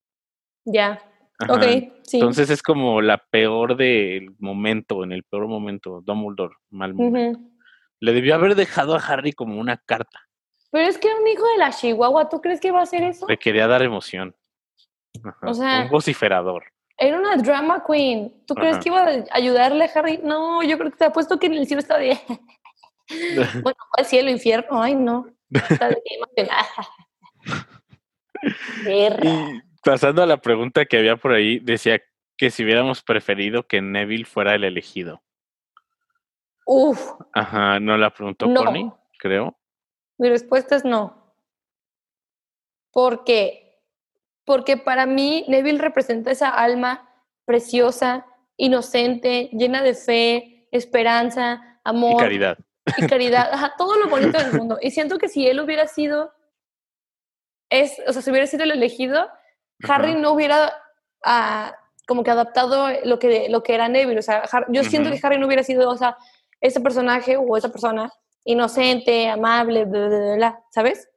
[0.65, 0.99] Ya.
[1.47, 1.63] Ok,
[2.03, 2.17] sí.
[2.17, 6.95] Entonces es como la peor del momento, en el peor momento, Dumbledore, mal
[7.99, 10.21] Le debió haber dejado a Harry como una carta.
[10.71, 13.27] Pero es que un hijo de la Chihuahua, ¿tú crees que iba a hacer eso?
[13.27, 14.36] Le quería dar emoción.
[15.43, 16.72] O sea, un vociferador.
[16.97, 18.34] Era una drama queen.
[18.45, 20.19] ¿Tú crees que iba a ayudarle a Harry?
[20.23, 22.17] No, yo creo que te apuesto que en el cielo estaba de...
[23.62, 25.27] bueno, al cielo, infierno, ay no.
[25.51, 25.97] Está de
[29.84, 32.01] pasando a la pregunta que había por ahí, decía
[32.38, 35.21] que si hubiéramos preferido que Neville fuera el elegido.
[36.65, 37.12] Uf.
[37.34, 39.58] Ajá, no la preguntó Connie, creo.
[40.17, 41.36] Mi respuesta es no.
[42.91, 43.62] ¿Por qué?
[44.45, 47.10] Porque para mí Neville representa esa alma
[47.45, 48.25] preciosa,
[48.58, 52.15] inocente, llena de fe, esperanza, amor.
[52.15, 52.58] Y caridad.
[52.97, 54.77] Y caridad, ajá, todo lo bonito del mundo.
[54.82, 56.34] Y siento que si él hubiera sido,
[57.69, 59.29] es, o sea, si hubiera sido el elegido,
[59.88, 60.73] Harry no hubiera
[61.23, 61.73] ah,
[62.08, 64.19] como que adaptado lo que, lo que era Neville.
[64.19, 66.17] O sea, yo siento que Harry no hubiera sido, o sea,
[66.60, 68.12] ese personaje o esa persona
[68.45, 71.10] inocente, amable, bla, bla, bla, ¿sabes?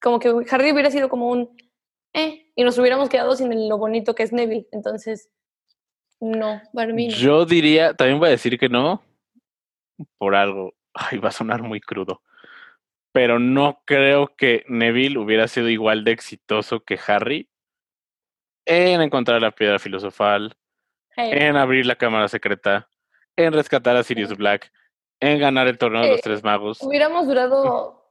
[0.00, 1.56] Como que Harry hubiera sido como un,
[2.12, 4.68] eh, y nos hubiéramos quedado sin lo bonito que es Neville.
[4.72, 5.30] Entonces,
[6.20, 9.02] no, para mí Yo diría, también voy a decir que no,
[10.18, 12.22] por algo, ay, va a sonar muy crudo
[13.18, 17.48] pero no creo que Neville hubiera sido igual de exitoso que Harry
[18.64, 20.56] en encontrar la piedra filosofal,
[21.16, 22.88] en abrir la cámara secreta,
[23.34, 24.70] en rescatar a Sirius Black,
[25.20, 26.80] en ganar el torneo de los tres magos.
[26.80, 28.07] Hubiéramos durado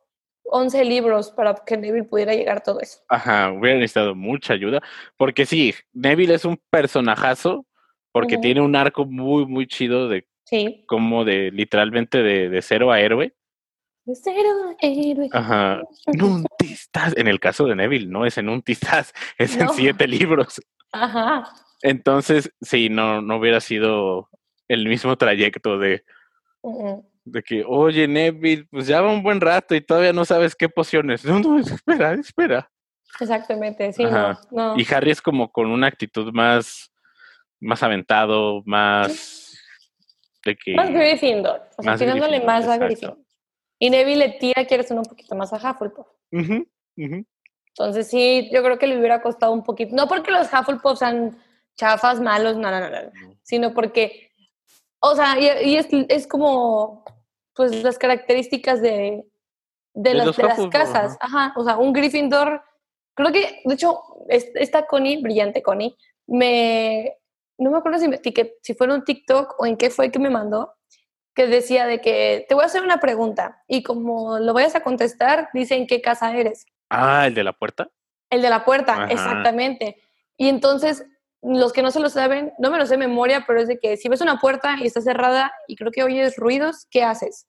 [0.49, 2.99] 11 libros para que Neville pudiera llegar a todo eso.
[3.09, 4.81] Ajá, hubiera necesitado mucha ayuda.
[5.17, 7.65] Porque sí, Neville es un personajazo
[8.11, 10.83] porque tiene un arco muy, muy chido de sí.
[10.87, 13.35] como de literalmente de, de cero a héroe.
[14.05, 15.29] De cero a héroe.
[15.31, 15.81] Ajá.
[16.07, 17.15] Nuntistas.
[17.17, 20.61] En el caso de Neville, no es en un tistaz, es en siete libros.
[20.91, 21.43] Ajá.
[21.81, 24.29] Entonces, sí, no, no hubiera sido
[24.67, 26.03] el mismo trayecto de,
[27.31, 30.69] de que, oye, Neville, pues ya va un buen rato y todavía no sabes qué
[30.69, 31.23] pociones.
[31.25, 32.71] No, no, espera, espera.
[33.19, 36.91] Exactamente, sí, no, Y Harry es como con una actitud más,
[37.59, 39.57] más aventado, más
[40.45, 40.75] de que...
[40.75, 43.17] Más Gryffindor, o sea, tirándole más a Gryffindor.
[43.79, 46.07] Y Neville le tira, quieres uno un poquito más a Hufflepuff.
[47.77, 51.37] Entonces sí, yo creo que le hubiera costado un poquito, no porque los Hufflepuff sean
[51.75, 53.11] chafas, malos, no, no, no, no,
[53.43, 54.31] sino porque,
[54.99, 57.05] o sea, y, es, es, como,
[57.57, 59.25] pues las características de,
[59.93, 61.53] de, las, de las, casas, ajá.
[61.57, 62.61] o sea, un Gryffindor,
[63.15, 67.17] creo que, de hecho, esta Connie, brillante Connie, me,
[67.57, 68.21] no me acuerdo si, me,
[68.61, 70.75] si fue en un TikTok o en qué fue que me mandó,
[71.33, 74.81] que decía de que te voy a hacer una pregunta y como lo vayas a
[74.81, 76.65] contestar, dicen qué casa eres.
[76.89, 77.89] Ah, el de la puerta.
[78.29, 80.01] El de la puerta, exactamente.
[80.35, 81.05] Y entonces
[81.47, 83.79] los que no se lo saben, no me lo sé de memoria, pero es de
[83.79, 87.47] que si ves una puerta y está cerrada y creo que oyes ruidos, ¿qué haces?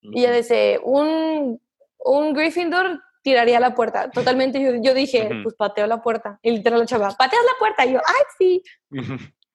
[0.00, 1.60] Y ella dice, un,
[1.98, 4.10] un Gryffindor tiraría la puerta.
[4.12, 6.38] Totalmente, yo, dije, pues pateo la puerta.
[6.42, 7.84] Y literal la chava, pateas la puerta.
[7.84, 8.62] Y yo, ay, sí.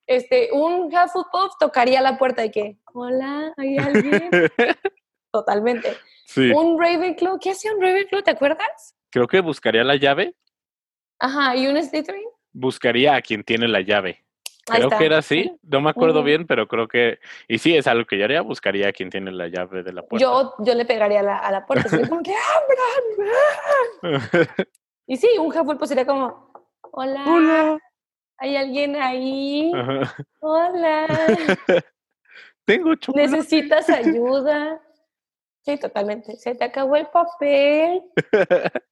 [0.07, 4.29] este, un Hufflepuff tocaría la puerta y que, hola, ¿hay alguien?
[5.31, 5.95] Totalmente.
[6.25, 6.51] Sí.
[6.51, 8.21] Un Ravenclaw, ¿qué hacía un Ravenclaw?
[8.21, 8.95] ¿Te acuerdas?
[9.09, 10.35] Creo que buscaría la llave.
[11.19, 12.27] Ajá, ¿y un Slytherin?
[12.53, 14.23] Buscaría a quien tiene la llave.
[14.65, 18.05] Creo que era así, no me acuerdo bien, pero creo que, y sí, es algo
[18.05, 20.23] que yo haría, buscaría a quien tiene la llave de la puerta.
[20.23, 22.33] Yo, yo le pegaría a la, a la puerta, sería como que
[24.03, 24.21] ¡abran!
[25.07, 26.53] y sí, un Hufflepuff sería como,
[26.91, 27.79] hola, hola.
[28.37, 29.71] ¿hay alguien ahí?
[30.39, 31.07] Hola.
[32.65, 33.31] Tengo chocolate.
[33.31, 34.79] ¿Necesitas ayuda?
[35.63, 36.37] Sí, totalmente.
[36.37, 38.03] Se te acabó el papel.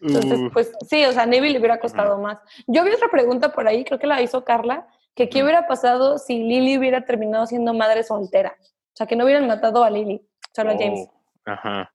[0.00, 2.38] Entonces, pues sí, o sea, Neville le hubiera costado más.
[2.66, 6.18] Yo vi otra pregunta por ahí, creo que la hizo Carla, que qué hubiera pasado
[6.18, 8.56] si Lily hubiera terminado siendo madre soltera.
[8.60, 11.08] O sea, que no hubieran matado a Lily, solo a James.
[11.08, 11.92] Oh, ajá.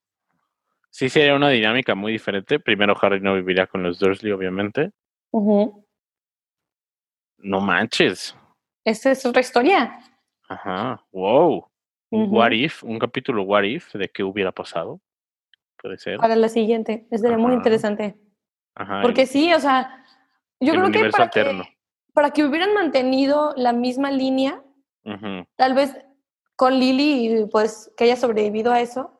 [0.90, 2.60] Sí, sería una dinámica muy diferente.
[2.60, 4.92] Primero Harry no viviría con los Dursley, obviamente.
[5.32, 8.36] No manches.
[8.84, 10.00] Esa es otra historia.
[10.50, 11.04] Ajá.
[11.12, 11.68] Wow.
[12.10, 15.00] Un What If, un capítulo What If de qué hubiera pasado.
[15.82, 16.18] Puede ser.
[16.18, 17.08] Para la siguiente.
[17.12, 18.16] Sería muy interesante.
[19.02, 20.06] Porque sí, o sea,
[20.60, 21.64] yo creo que para, que
[22.14, 24.62] para que hubieran mantenido la misma línea,
[25.56, 25.98] tal vez
[26.56, 29.18] con Lily, pues que haya sobrevivido a eso,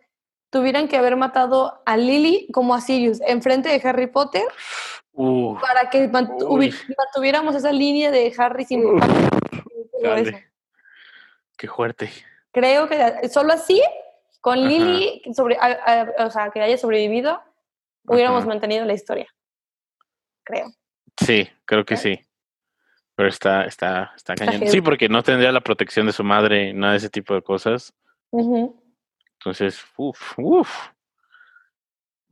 [0.52, 4.44] tuvieran que haber matado a Lily como a Sirius enfrente de Harry Potter
[5.14, 8.84] para que mantuviéramos esa línea de Harry sin
[11.58, 12.12] Qué fuerte.
[12.52, 13.82] Creo que solo así
[14.42, 15.58] con Lily, sobre,
[16.18, 17.42] o sea, que haya sobrevivido,
[18.06, 19.28] hubiéramos mantenido la historia.
[20.44, 20.74] Creo.
[21.16, 22.20] Sí, creo que sí.
[23.16, 24.68] Pero está, está, está cañón.
[24.68, 27.94] Sí, porque no tendría la protección de su madre, nada de ese tipo de cosas.
[28.32, 30.90] Entonces, uff, uff.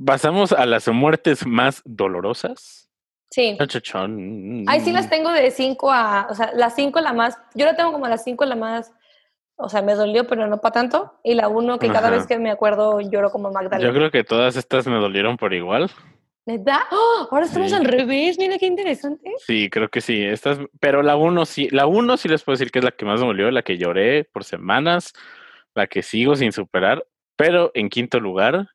[0.03, 2.89] Pasamos a las muertes más dolorosas.
[3.29, 3.57] Sí.
[4.67, 7.75] Ahí sí las tengo de 5 a, o sea, las 5 la más, yo la
[7.75, 8.91] tengo como las 5 la más
[9.61, 11.19] o sea, me dolió, pero no para tanto.
[11.21, 13.89] Y la uno que cada vez que me acuerdo lloro como Magdalena.
[13.89, 15.91] Yo creo que todas estas me dolieron por igual.
[16.45, 16.79] ¿Verdad?
[16.91, 17.27] ¡Oh!
[17.29, 19.33] Ahora estamos al revés, mira qué interesante.
[19.45, 20.23] Sí, creo que sí.
[20.23, 23.03] Estas, pero la uno sí, la uno sí les puedo decir que es la que
[23.03, 25.11] más me dolió, la que lloré por semanas,
[25.75, 27.05] la que sigo sin superar.
[27.35, 28.69] Pero en quinto lugar,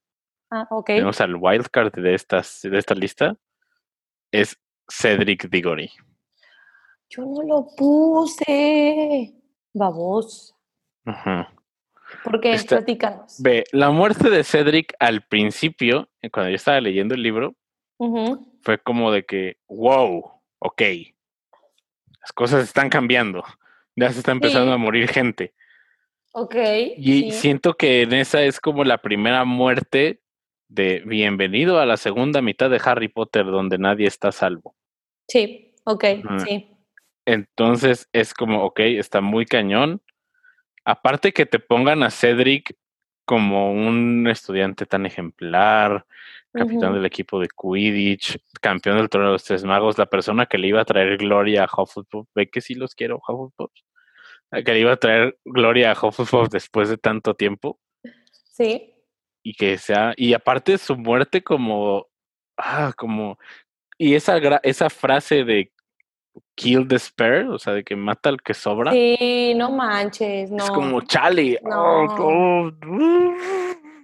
[0.51, 3.37] ah, tenemos al wildcard de, estas, de esta lista,
[4.31, 5.91] es Cedric Diggory.
[7.09, 9.33] Yo no lo puse.
[9.73, 10.54] Babos.
[11.05, 11.53] Ajá.
[12.23, 12.57] ¿Por qué?
[12.67, 13.37] Platícanos.
[13.41, 17.55] Ve, la muerte de Cedric al principio, eh, cuando yo estaba leyendo el libro,
[18.63, 20.83] fue como de que, wow, ok,
[22.21, 23.45] las cosas están cambiando,
[23.97, 25.55] ya se está empezando a morir gente.
[26.33, 26.57] Ok.
[26.97, 30.21] Y siento que en esa es como la primera muerte
[30.69, 34.75] de bienvenido a la segunda mitad de Harry Potter donde nadie está salvo.
[35.29, 36.05] Sí, ok,
[36.45, 36.71] sí.
[37.25, 40.03] Entonces es como, ok, está muy cañón
[40.85, 42.77] aparte que te pongan a Cedric
[43.25, 46.07] como un estudiante tan ejemplar,
[46.53, 50.59] capitán del equipo de Quidditch, campeón del torneo de los Tres Magos, la persona que
[50.59, 53.73] le iba a traer gloria a Hufflepuff, ve que sí los quiero, Hufflepuff.
[54.65, 57.81] que le iba a traer gloria a Hufflepuff después de tanto tiempo.
[58.53, 58.95] Sí.
[59.43, 62.07] Y que sea, y aparte su muerte como,
[62.57, 63.39] ah, como,
[63.99, 65.73] y esa, esa frase de
[66.55, 68.93] kill the spare, o sea, de que mata al que sobra.
[68.93, 70.65] Sí, no manches, no.
[70.65, 71.59] Es como Charlie.
[71.65, 72.71] Oh,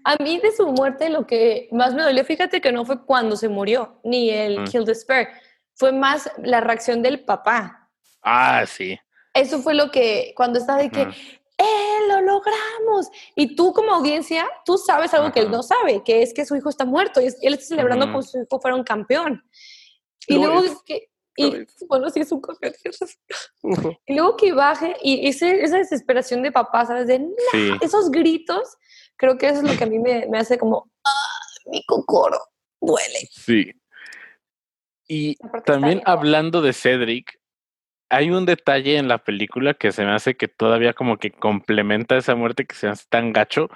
[0.04, 3.36] a mí de su muerte lo que más me dolió, fíjate que no fue cuando
[3.36, 5.28] se murió, ni el kill the spare,
[5.74, 7.88] fue más la reacción del papá.
[8.22, 8.98] Ah, sí.
[9.34, 13.10] Eso fue lo que, cuando está de que, ¡eh, lo logramos!
[13.36, 16.56] Y tú como audiencia, tú sabes algo que él no sabe, que es que su
[16.56, 19.44] hijo está muerto y él está celebrando como si su hijo fuera un campeón.
[20.26, 21.10] Y luego es que,
[21.40, 22.72] y, bueno, sí es un campeón.
[24.06, 27.06] Y luego que baje y ese, esa desesperación de papá, ¿sabes?
[27.06, 27.20] De,
[27.80, 28.76] esos gritos,
[29.16, 32.38] creo que eso es lo que a mí me, me hace como, ¡ah, mi cocoro!
[32.80, 33.28] Duele.
[33.30, 33.72] Sí.
[35.06, 37.40] Y también hablando de Cedric,
[38.10, 42.16] hay un detalle en la película que se me hace que todavía como que complementa
[42.16, 43.68] esa muerte que se hace tan gacho.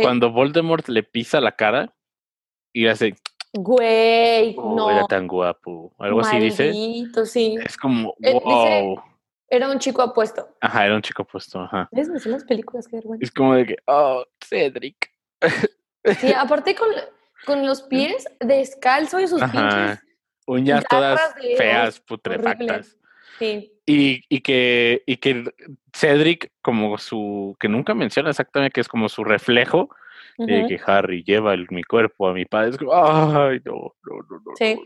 [0.00, 1.94] Cuando Voldemort le pisa la cara
[2.72, 3.16] y hace...
[3.52, 4.90] Güey, oh, no.
[4.90, 5.92] Era tan guapo.
[5.98, 6.72] Algo así dice.
[7.26, 7.56] sí.
[7.64, 9.02] Es como, eh, wow.
[9.48, 10.48] era un chico apuesto.
[10.60, 11.88] Ajá, era un chico apuesto, ajá.
[11.92, 12.08] ¿Ves?
[12.08, 15.10] Me las películas, que Es como de que, oh, Cedric.
[16.18, 16.88] Sí, aparte con,
[17.44, 20.00] con los pies descalzo y sus pinches
[20.46, 21.20] uñas todas
[21.56, 22.96] feas, putrefactas.
[23.40, 25.52] Y, y, que, y que
[25.92, 29.88] Cedric, como su, que nunca menciona exactamente que es como su reflejo,
[30.38, 32.70] de que Harry lleva mi cuerpo a mi padre.
[32.70, 34.56] Es como, ay, no, no, no, no.
[34.56, 34.78] Sí.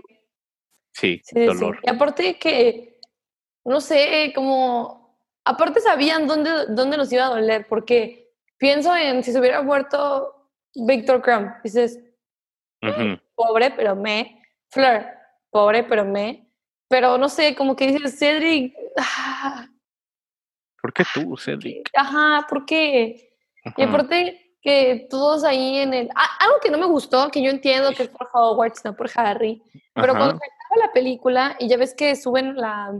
[0.92, 1.78] Sí, dolor.
[1.82, 2.98] Y aparte que,
[3.64, 9.30] no sé, como, aparte sabían dónde, dónde nos iba a doler, porque pienso en si
[9.30, 12.00] se hubiera muerto Victor Crumb, dices,
[13.34, 15.06] pobre, pero me, Fleur,
[15.50, 16.50] pobre, pero me,
[16.88, 18.74] pero no sé, como que dices, Cedric.
[18.96, 19.68] Ah,
[20.80, 21.90] ¿Por qué tú, Cedric?
[21.94, 23.36] Ajá, ¿por qué?
[23.76, 26.10] Y aparte que todos ahí en el.
[26.16, 29.08] Ah, algo que no me gustó, que yo entiendo que es por Hogwarts, no por
[29.14, 29.62] Harry.
[29.94, 32.92] Pero cuando acaba la película y ya ves que suben la,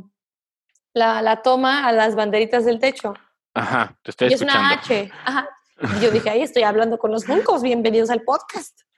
[0.94, 3.14] la, la toma a las banderitas del techo.
[3.52, 4.62] Ajá, te estoy y escuchando.
[4.62, 5.12] es una H.
[5.24, 5.48] Ajá.
[5.98, 8.80] Y yo dije, ahí estoy hablando con los buncos, bienvenidos al podcast.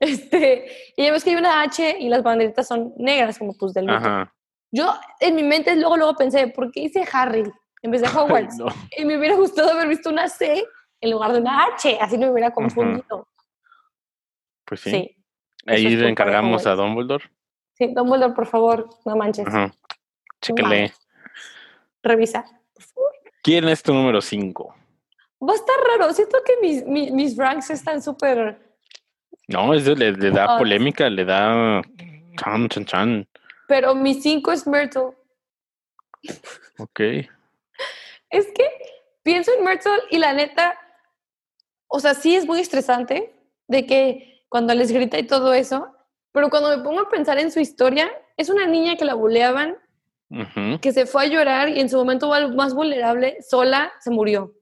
[0.00, 3.72] Este, y ya ves que hay una H y las banderitas son negras, como pues
[3.72, 3.86] del
[4.70, 8.58] Yo en mi mente luego, luego pensé, ¿por qué hice Harry en vez de Hogwarts?
[8.98, 10.64] Y me hubiera gustado haber visto una C
[11.04, 13.28] en lugar de una H, así no me hubiera confundido.
[14.64, 15.16] Pues sí.
[15.66, 17.24] Ahí le encargamos a Dumbledore.
[17.74, 19.46] Sí, Dumbledore, por favor, no manches.
[20.40, 20.92] Chéquele.
[22.02, 22.44] Revisa,
[23.42, 24.74] ¿Quién es tu número 5?
[25.46, 26.12] Va a estar raro.
[26.12, 28.58] Siento que mis, mis, mis ranks están súper
[29.48, 31.82] no, es le, le da polémica, le da
[32.38, 33.28] chan, chan, chan.
[33.68, 35.10] Pero mi 5 es Myrtle.
[36.78, 37.00] Ok.
[38.30, 38.64] Es que
[39.22, 40.76] pienso en Myrtle y la neta,
[41.94, 43.32] o sea, sí es muy estresante
[43.68, 45.86] de que cuando les grita y todo eso,
[46.32, 49.76] pero cuando me pongo a pensar en su historia, es una niña que la buleaban,
[50.80, 54.52] que se fue a llorar y en su momento más vulnerable, sola, se murió.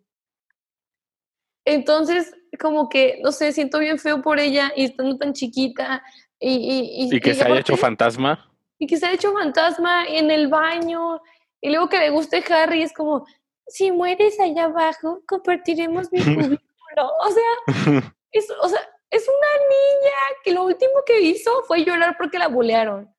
[1.64, 6.02] Entonces, como que, no sé, siento bien feo por ella y estando tan chiquita.
[6.38, 8.46] Y, y, que se haya hecho fantasma.
[8.78, 11.22] Y que se haya hecho fantasma en el baño.
[11.62, 13.24] Y luego que le guste Harry, es como,
[13.66, 16.18] si mueres allá abajo, compartiremos mi
[16.94, 17.12] cubículo.
[17.18, 22.16] o sea, es, o sea, es una niña que lo último que hizo fue llorar
[22.16, 23.14] porque la bulearon.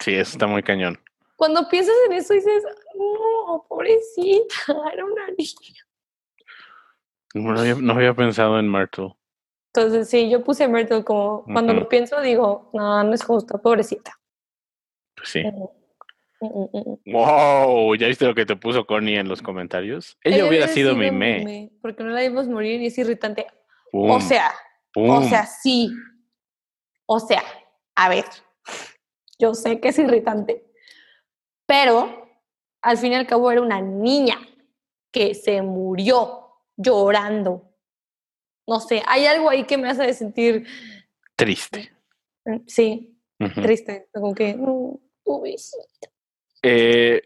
[0.00, 0.98] Sí, eso está muy cañón.
[1.36, 2.64] Cuando piensas en eso dices,
[2.96, 4.54] no, pobrecita,
[4.92, 5.86] era una niña.
[7.32, 9.14] No había, pensado en Myrtle.
[9.72, 14.18] Entonces, sí, yo puse Myrtle como cuando lo pienso, digo, no, no es justo, pobrecita.
[15.14, 15.44] Pues sí.
[16.40, 20.16] Wow, ¿ya viste lo que te puso Connie en los comentarios?
[20.24, 21.70] Ella, hubiera sido, mi me.
[21.82, 23.46] Porque no la vimos morir y es irritante.
[23.92, 24.52] O sea,
[24.96, 25.90] o sea, sí.
[27.06, 27.42] O sea,
[27.94, 28.24] a ver,
[29.38, 30.64] yo sé que es irritante,
[31.66, 32.28] pero
[32.80, 34.38] al fin y al cabo era una niña
[35.10, 37.74] que se murió llorando.
[38.66, 40.66] No sé, hay algo ahí que me hace sentir...
[41.34, 41.92] Triste.
[42.44, 43.18] Mm, sí,
[43.56, 44.08] triste.
[44.12, 45.00] Como que, no,
[46.62, 47.22] eh,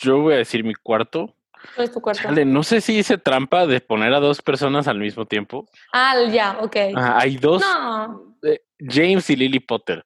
[0.00, 1.34] yo voy a decir mi cuarto.
[1.74, 2.28] ¿Cuál es tu cuarto?
[2.44, 5.68] no sé si hice trampa de poner a dos personas al mismo tiempo.
[5.92, 6.76] Ah, ya, ok.
[6.96, 7.62] hay dos.
[7.62, 8.36] No.
[8.80, 10.04] James y Lily Potter.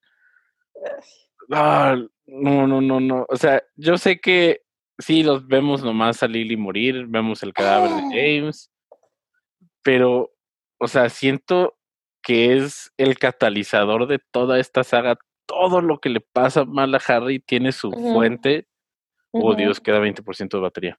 [1.50, 1.96] Ah,
[2.26, 3.26] no, no, no, no.
[3.28, 4.66] O sea, yo sé que
[4.98, 8.08] sí, los vemos nomás a Lily morir, vemos el cadáver de ah.
[8.10, 8.70] James,
[9.82, 10.32] pero,
[10.78, 11.78] o sea, siento
[12.22, 15.18] que es el catalizador de toda esta saga.
[15.46, 18.66] Todo lo que le pasa mal a Harry tiene su fuente.
[19.30, 20.98] Oh, Dios, queda 20% de batería.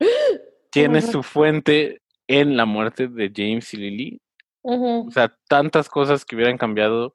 [0.70, 4.20] tiene su fuente en la muerte de James y Lily.
[4.62, 7.12] O sea, tantas cosas que hubieran cambiado.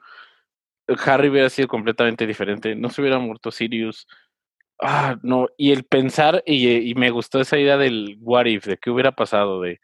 [1.06, 2.76] Harry hubiera sido completamente diferente.
[2.76, 4.08] No se hubiera muerto Sirius.
[4.80, 5.48] Ah, no.
[5.58, 9.62] Y el pensar, y, me gustó esa idea del what if, de qué hubiera pasado,
[9.62, 9.80] de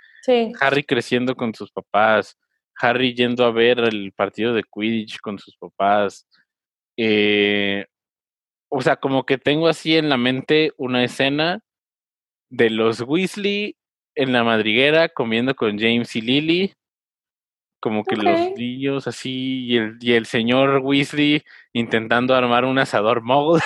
[0.61, 2.37] Harry creciendo con sus papás,
[2.79, 6.27] Harry yendo a ver el partido de Quidditch con sus papás.
[6.97, 7.85] Eh,
[8.69, 11.63] o sea, como que tengo así en la mente una escena
[12.49, 13.77] de los Weasley
[14.15, 16.73] en la madriguera comiendo con James y Lily.
[17.79, 23.21] Como que los niños así y el, y el señor Weasley intentando armar un asador
[23.21, 23.59] mogul.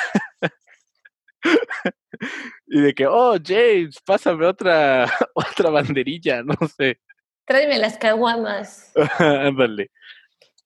[2.68, 7.00] y de que, oh, James, pásame otra, otra banderilla, no sé.
[7.46, 8.92] Tráeme las caguamas.
[9.20, 9.92] Ándale.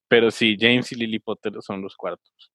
[0.07, 2.50] Pero sí, James y Lily Potter son los cuartos.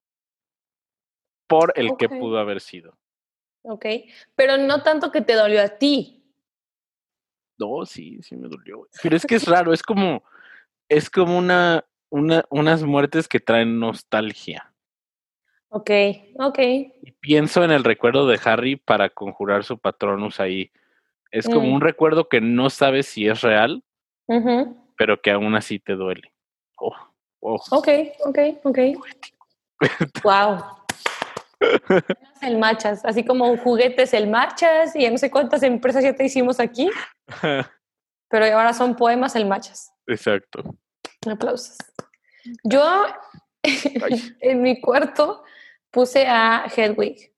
[1.47, 2.97] Por el que pudo haber sido.
[3.62, 3.86] Ok.
[4.34, 6.24] Pero no tanto que te dolió a ti.
[7.59, 8.86] No, sí, sí me dolió.
[9.03, 10.22] Pero es que es raro, es como,
[10.88, 14.72] es como una, una, unas muertes que traen nostalgia.
[15.68, 15.90] Ok,
[16.38, 16.59] ok.
[16.59, 20.70] Y pienso en el recuerdo de Harry para conjurar su patronus ahí.
[21.30, 21.74] Es como mm.
[21.74, 23.82] un recuerdo que no sabes si es real,
[24.97, 26.32] pero que aún así te duele.
[26.78, 26.94] Oh,
[27.40, 27.61] oh.
[27.72, 27.88] Ok,
[28.24, 28.78] ok, ok.
[30.24, 30.86] wow.
[32.42, 36.61] El Machas, así como juguetes el Machas y no sé cuántas empresas ya te hicimos
[36.61, 36.90] aquí,
[38.28, 39.92] pero ahora son poemas el Machas.
[40.07, 40.76] Exacto.
[41.28, 41.78] Aplausos.
[42.64, 43.07] Yo
[44.40, 45.44] en mi cuarto
[45.90, 47.32] puse a Hedwig.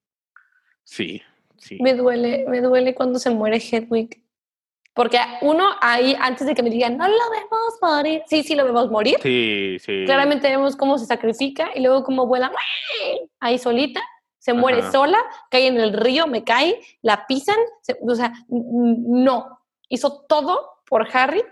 [0.84, 1.22] Sí,
[1.56, 1.78] sí.
[1.80, 4.22] Me duele, me duele cuando se muere Hedwig.
[4.98, 8.64] Porque uno ahí, antes de que me digan, no lo vemos morir, sí, sí lo
[8.64, 9.14] vemos morir.
[9.22, 10.02] Sí, sí.
[10.04, 12.50] Claramente vemos cómo se sacrifica y luego cómo vuela
[13.38, 14.02] ahí solita,
[14.38, 15.18] se muere sola,
[15.52, 17.54] cae en el río, me cae, la pisan,
[18.00, 19.60] o sea, no.
[19.88, 21.44] Hizo todo por Harry,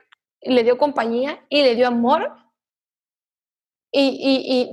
[0.42, 2.32] le dio compañía y le dio amor.
[3.92, 4.68] Y,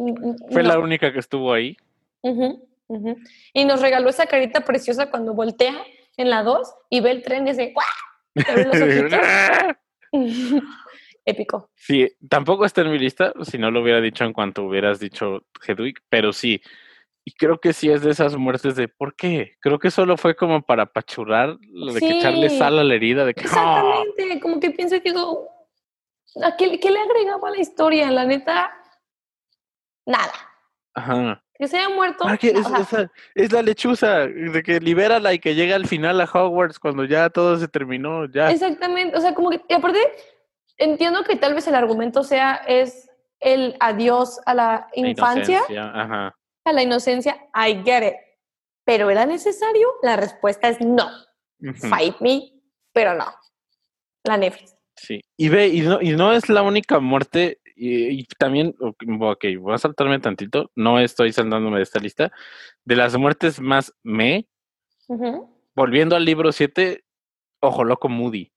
[0.50, 1.78] Fue la única que estuvo ahí.
[3.54, 5.76] Y nos regaló esa carita preciosa cuando voltea
[6.18, 7.86] en la 2 y ve el tren y dice, ¡guau!
[11.26, 11.70] Épico.
[11.76, 15.44] Sí, tampoco está en mi lista, si no lo hubiera dicho en cuanto hubieras dicho
[15.66, 16.62] Hedwig, pero sí.
[17.26, 19.56] Y creo que sí es de esas muertes de ¿por qué?
[19.62, 23.34] Creo que solo fue como para apachurrar, de que echarle sal a la herida, de
[23.34, 23.46] que ¡ah!
[23.46, 25.14] Exactamente, como que pienso que
[26.44, 28.12] ¿a qué, qué le agregaba a la historia?
[28.12, 28.74] La neta,
[30.06, 30.34] nada.
[30.94, 31.43] Ajá.
[31.56, 32.24] Que se haya muerto.
[32.28, 32.38] Ah,
[33.36, 37.30] es, la lechuza, de que libérala y que llegue al final a Hogwarts cuando ya
[37.30, 38.50] todo se terminó, ya.
[38.52, 40.00] Exactamente, o sea, como que, y aparte,
[40.78, 46.36] entiendo que tal vez el argumento sea, es el adiós a la infancia, Ajá.
[46.66, 48.16] a la inocencia, I get it.
[48.86, 49.88] Pero ¿era necesario?
[50.02, 51.10] La respuesta es no.
[51.76, 52.52] Fight me,
[52.92, 53.26] pero no.
[54.24, 54.76] La Netflix.
[54.96, 59.74] Sí, y ve, y no, y no es la única muerte y, también, ok, voy
[59.74, 62.32] a saltarme tantito, no estoy saltándome de esta lista,
[62.84, 64.48] de las muertes más me,
[65.76, 67.04] volviendo al libro 7,
[67.60, 68.52] Ojo Loco Moody,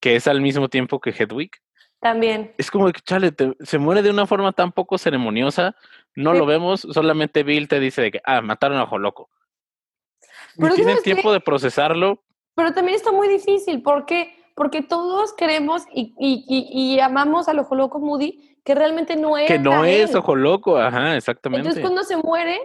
[0.00, 1.50] que es al mismo tiempo que Hedwig.
[2.00, 2.52] También.
[2.58, 5.76] Es como que, chale, se muere de una forma tan poco ceremoniosa,
[6.16, 9.30] no lo vemos, solamente Bill te dice de que, ah, mataron a Ojo Loco.
[10.56, 12.22] Pero tienen tiempo de procesarlo.
[12.54, 17.74] Pero también está muy difícil, porque porque todos queremos y, y, y, amamos al ojo
[17.74, 19.46] loco Moody, que realmente no es.
[19.46, 21.60] Que no es ojo loco, ajá, exactamente.
[21.60, 22.58] Entonces, cuando se muere,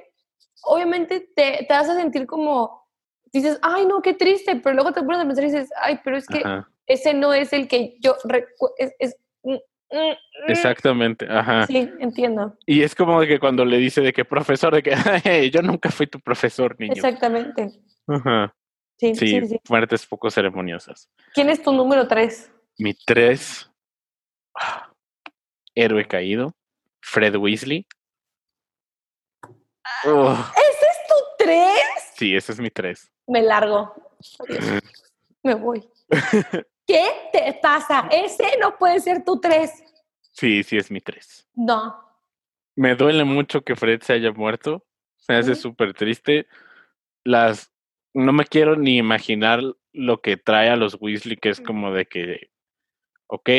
[0.63, 2.87] obviamente te, te hace sentir como,
[3.31, 6.17] dices, ay, no, qué triste, pero luego te pones a pensar y dices, ay, pero
[6.17, 6.43] es que
[6.85, 8.15] ese no es el que yo
[8.77, 9.57] es, mm, mm,
[9.91, 10.49] mm".
[10.49, 11.67] Exactamente, ajá.
[11.67, 12.57] Sí, entiendo.
[12.65, 14.91] Y es como de que cuando le dice de que profesor, de que
[15.51, 16.93] yo nunca fui tu profesor, niño.
[16.93, 17.71] Exactamente.
[18.07, 18.53] Ajá.
[18.97, 21.09] Sí, sí, sí, muertes poco ceremoniosas.
[21.33, 22.51] ¿Quién es tu número tres?
[22.77, 23.69] Mi tres.
[25.75, 26.55] Héroe caído,
[27.01, 27.85] Fred Weasley.
[30.05, 32.13] Ah, ¿Ese es tu tres?
[32.15, 33.11] Sí, ese es mi tres.
[33.27, 33.93] Me largo.
[35.43, 35.87] Me voy.
[36.87, 38.07] ¿Qué te pasa?
[38.11, 39.71] Ese no puede ser tu tres.
[40.31, 41.47] Sí, sí es mi tres.
[41.53, 42.03] No.
[42.75, 44.85] Me duele mucho que Fred se haya muerto.
[45.17, 46.47] Se hace súper triste.
[47.23, 47.71] Las.
[48.17, 49.61] No me quiero ni imaginar
[49.93, 52.49] lo que trae a los Weasley, que es como de que.
[53.27, 53.49] Ok,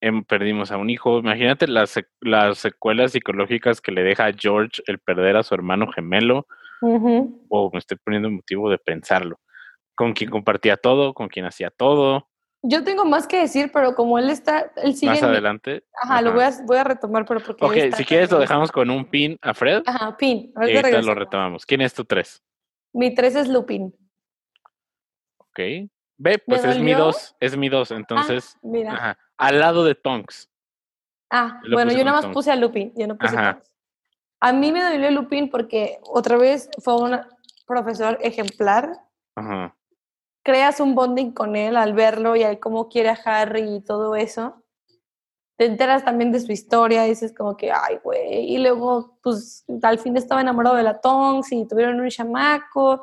[0.00, 1.18] Em, perdimos a un hijo.
[1.18, 5.90] Imagínate las, las secuelas psicológicas que le deja a George el perder a su hermano
[5.90, 6.46] gemelo.
[6.80, 9.40] O me estoy poniendo motivo de pensarlo.
[9.96, 12.28] Con quien compartía todo, con quien hacía todo.
[12.62, 15.12] Yo tengo más que decir, pero como él está, él sigue.
[15.12, 15.84] Más adelante.
[16.02, 17.88] Ajá, lo voy a, voy a, retomar, pero porque.
[17.88, 19.82] Ok, si quieres lo dejamos con un pin a Fred.
[19.86, 20.52] Ajá, pin.
[20.56, 21.66] Y ahorita lo retomamos.
[21.66, 22.42] ¿Quién es tu tres?
[22.92, 23.94] Mi tres es Lupin.
[25.38, 25.58] Ok.
[26.20, 28.92] Ve, pues es mi dos, es mi dos, entonces, ah, mira.
[28.92, 30.50] Ajá, al lado de Tonks.
[31.30, 33.62] Ah, bueno, yo nada más puse a Lupin, yo no puse a
[34.40, 37.20] A mí me dolió Lupin porque otra vez fue un
[37.66, 38.90] profesor ejemplar.
[39.36, 39.76] Ajá.
[40.42, 44.16] Creas un bonding con él al verlo y al cómo quiere a Harry y todo
[44.16, 44.64] eso.
[45.58, 48.54] Te enteras también de su historia y dices como que, ay, güey.
[48.54, 53.02] Y luego, pues, al fin estaba enamorado de la Tonks y tuvieron un chamaco.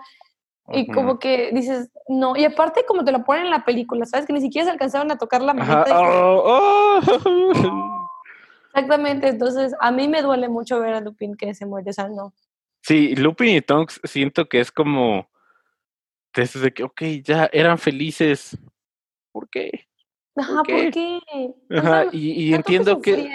[0.72, 4.26] Y como que dices, no, y aparte como te lo ponen en la película, ¿sabes?
[4.26, 6.00] Que ni siquiera se alcanzaron a tocar la manita.
[6.00, 8.10] Oh, oh.
[8.74, 12.08] Exactamente, entonces a mí me duele mucho ver a Lupin que se muere, o sea,
[12.08, 12.34] no.
[12.82, 15.30] Sí, Lupin y Tonks siento que es como
[16.34, 18.58] desde que, ok, ya eran felices.
[19.32, 19.88] ¿Por qué?
[20.38, 21.20] Ajá, ¿por qué?
[21.70, 23.30] Ajá, y, entiendo que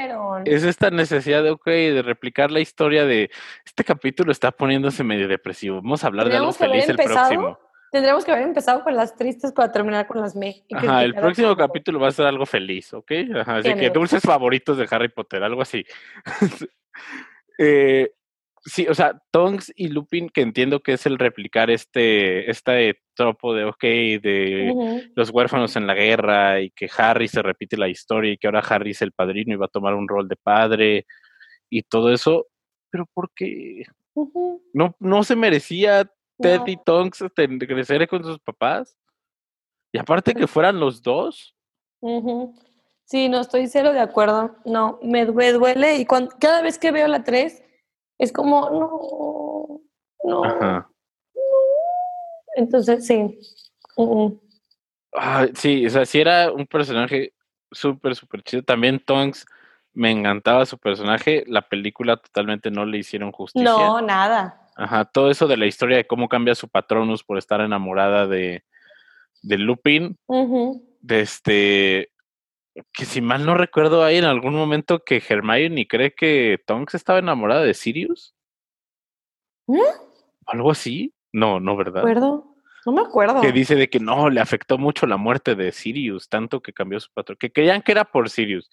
[0.44, 3.30] es esta necesidad de, ok, de replicar la historia de
[3.64, 5.76] este capítulo está poniéndose medio depresivo.
[5.76, 7.58] Vamos a hablar de algo feliz el próximo.
[7.90, 10.62] Tendríamos que haber empezado con las tristes para terminar con las me.
[10.72, 13.10] Ajá, el próximo capítulo va a ser algo feliz, ¿ok?
[13.34, 15.84] Ajá, así que dulces favoritos de Harry Potter, algo así.
[17.58, 18.12] eh,
[18.62, 23.54] Sí, o sea, Tongs y Lupin, que entiendo que es el replicar este, este tropo
[23.54, 28.32] de, ok, de los huérfanos en la guerra y que Harry se repite la historia
[28.32, 31.06] y que ahora Harry es el padrino y va a tomar un rol de padre
[31.70, 32.48] y todo eso,
[32.90, 33.84] pero ¿por qué?
[34.74, 38.96] no, no se merecía Ted y Tonks crecer con sus papás.
[39.92, 41.56] Y aparte que fueran los dos.
[43.04, 44.56] Sí, no estoy cero de acuerdo.
[44.64, 47.62] No, me, duele y cuando, cada vez que veo la 3
[48.20, 49.80] es como,
[50.24, 50.86] no, no.
[52.54, 53.38] Entonces, sí.
[55.54, 57.32] sí, o sea, sí era un personaje
[57.72, 58.62] súper, súper chido.
[58.62, 59.46] También Tonks
[59.94, 61.44] me encantaba su personaje.
[61.46, 63.70] La película totalmente no le hicieron justicia.
[63.70, 64.68] No, nada.
[64.76, 68.64] Ajá, todo eso de la historia de cómo cambia su patronus por estar enamorada de,
[69.40, 70.18] de Lupin.
[71.00, 72.10] De este
[72.92, 77.18] que si mal no recuerdo, hay en algún momento que Hermione cree que Tonks estaba
[77.18, 78.34] enamorada de Sirius.
[79.68, 79.78] ¿Eh?
[80.46, 81.14] ¿Algo así?
[81.32, 81.98] No, no, ¿verdad?
[81.98, 82.56] ¿Acuerdo?
[82.86, 83.40] No me acuerdo.
[83.40, 86.98] Que dice de que no, le afectó mucho la muerte de Sirius, tanto que cambió
[86.98, 87.36] su patrón.
[87.38, 88.70] Que creían que era por Sirius.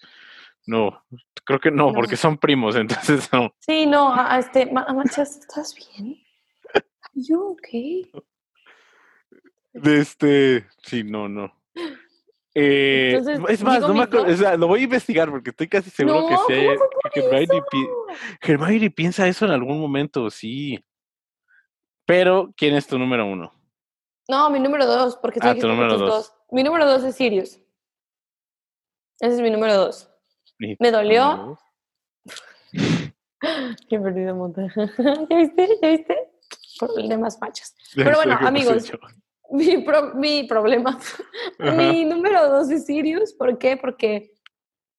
[0.66, 1.04] No,
[1.44, 3.54] creo que no, porque son primos, entonces no.
[3.60, 6.16] Sí, no, este, Manchas, ¿estás bien?
[7.14, 7.68] ¿Yo ok?
[9.72, 11.52] De este, sí, no, no.
[12.60, 15.90] Eh, es más, no me acuerdo, o sea, lo voy a investigar porque estoy casi
[15.90, 17.20] seguro que sí.
[18.40, 20.84] Que Hermione, piensa eso en algún momento, sí.
[22.04, 23.52] Pero, ¿quién es tu número uno?
[24.28, 26.34] No, mi número dos, porque ah, tu número dos.
[26.50, 27.60] Mi número dos es Sirius.
[29.20, 30.10] Ese es mi número dos.
[30.58, 31.58] Me dolió.
[33.88, 34.90] Qué perdido montaje.
[35.30, 35.78] ¿Ya viste?
[35.80, 36.16] ¿Ya viste?
[36.78, 37.74] Problemas machos.
[37.94, 38.90] Pero bueno, amigos,
[39.50, 39.84] mi,
[40.14, 40.98] mi problema.
[41.58, 43.32] mi número dos es Sirius.
[43.32, 43.76] ¿Por qué?
[43.76, 44.32] Porque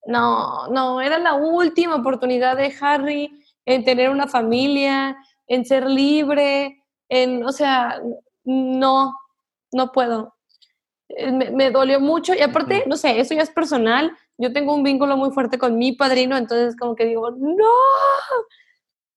[0.05, 3.31] no, no, era la última oportunidad de Harry
[3.65, 8.01] en tener una familia, en ser libre, en, o sea,
[8.43, 9.13] no,
[9.71, 10.35] no puedo.
[11.09, 14.11] Eh, me, me dolió mucho y aparte, no sé, eso ya es personal.
[14.37, 17.69] Yo tengo un vínculo muy fuerte con mi padrino, entonces como que digo, no.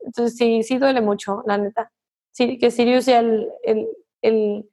[0.00, 1.92] Entonces sí, sí duele mucho, la neta.
[2.32, 3.88] Sí, que Sirius sea el, el,
[4.22, 4.68] el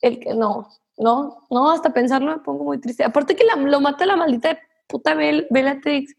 [0.00, 3.04] el que no, no, no, hasta pensarlo me pongo muy triste.
[3.04, 6.14] Aparte que la, lo mata la maldita puta Bel Bellatrix.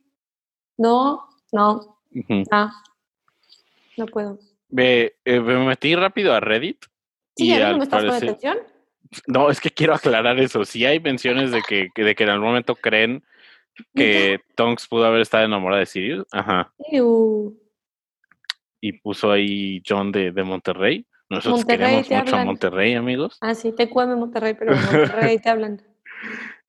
[0.78, 2.00] No, no,
[2.52, 2.72] ah,
[3.98, 4.40] no puedo.
[4.70, 6.86] Me, eh, me, metí rápido a Reddit.
[7.36, 8.30] Sí, y no me estás parecer...
[8.30, 8.58] atención?
[9.28, 10.64] No, es que quiero aclarar eso.
[10.66, 13.24] Sí hay menciones de que, de que en algún momento creen
[13.96, 16.28] que Tonks pudo haber estado enamorada de Sirius.
[16.32, 16.72] Ajá.
[18.82, 21.06] Y puso ahí John de, de Monterrey.
[21.30, 23.38] Nosotros queremos mucho a Monterrey, amigos.
[23.42, 25.82] Ah, sí, te cueme Monterrey, pero Monterrey te hablan.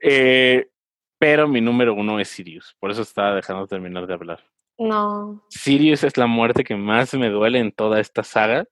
[0.02, 0.70] Eh,
[1.18, 4.42] pero mi número uno es Sirius, por eso estaba dejando terminar de hablar.
[4.78, 5.44] No.
[5.50, 8.66] Sirius es la muerte que más me duele en toda esta saga.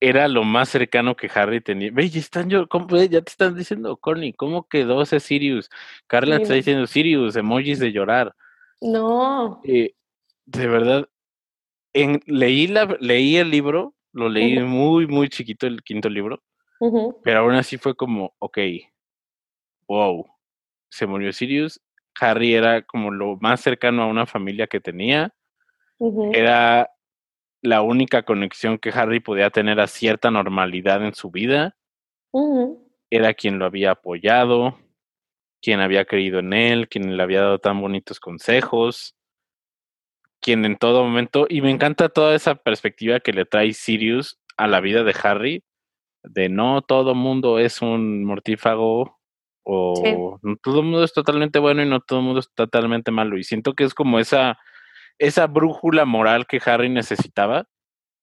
[0.00, 1.90] Era lo más cercano que Harry tenía.
[1.92, 2.66] Ve, ya, están yo,
[3.10, 5.68] ya te están diciendo, Connie, ¿cómo quedó ese Sirius?
[6.06, 8.34] Carla está diciendo Sirius, emojis de llorar.
[8.80, 9.60] No.
[9.64, 9.94] Eh,
[10.46, 11.08] de verdad,
[12.26, 16.42] leí, la, leí el libro, lo leí muy, muy chiquito el quinto libro,
[17.22, 18.58] pero aún así fue como, ok,
[19.88, 20.26] wow,
[20.90, 21.80] se murió Sirius,
[22.20, 25.34] Harry era como lo más cercano a una familia que tenía,
[26.32, 26.90] era
[27.62, 31.76] la única conexión que Harry podía tener a cierta normalidad en su vida,
[33.10, 34.78] era quien lo había apoyado,
[35.62, 39.16] quien había creído en él, quien le había dado tan bonitos consejos,
[40.40, 44.66] quien en todo momento, y me encanta toda esa perspectiva que le trae Sirius a
[44.66, 45.64] la vida de Harry,
[46.22, 49.18] de no todo mundo es un mortífago
[49.64, 53.36] o no todo mundo es totalmente bueno y no todo mundo es totalmente malo.
[53.36, 54.58] Y siento que es como esa,
[55.18, 57.66] esa brújula moral que Harry necesitaba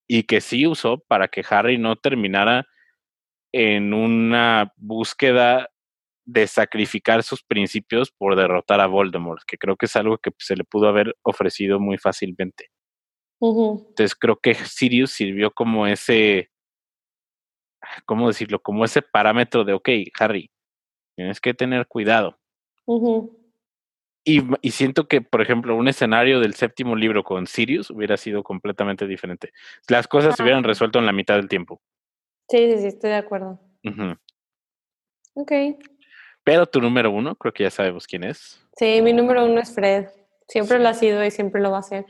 [0.07, 2.65] y que sí usó para que Harry no terminara
[3.51, 5.69] en una búsqueda
[6.25, 10.55] de sacrificar sus principios por derrotar a Voldemort, que creo que es algo que se
[10.55, 12.69] le pudo haber ofrecido muy fácilmente.
[13.41, 16.49] Entonces creo que Sirius sirvió como ese,
[18.05, 18.61] ¿cómo decirlo?
[18.61, 20.49] Como ese parámetro de, ok, Harry,
[21.15, 22.39] tienes que tener cuidado.
[24.25, 28.43] y, y, siento que, por ejemplo, un escenario del séptimo libro con Sirius hubiera sido
[28.43, 29.51] completamente diferente.
[29.89, 31.81] Las cosas se hubieran resuelto en la mitad del tiempo.
[32.49, 33.59] Sí, sí, sí, estoy de acuerdo.
[35.35, 35.51] Ok.
[36.43, 38.59] Pero tu número uno, creo que ya sabemos quién es.
[38.77, 40.07] Sí, mi número uno es Fred.
[40.47, 42.05] Siempre lo ha sido y siempre lo va a ser.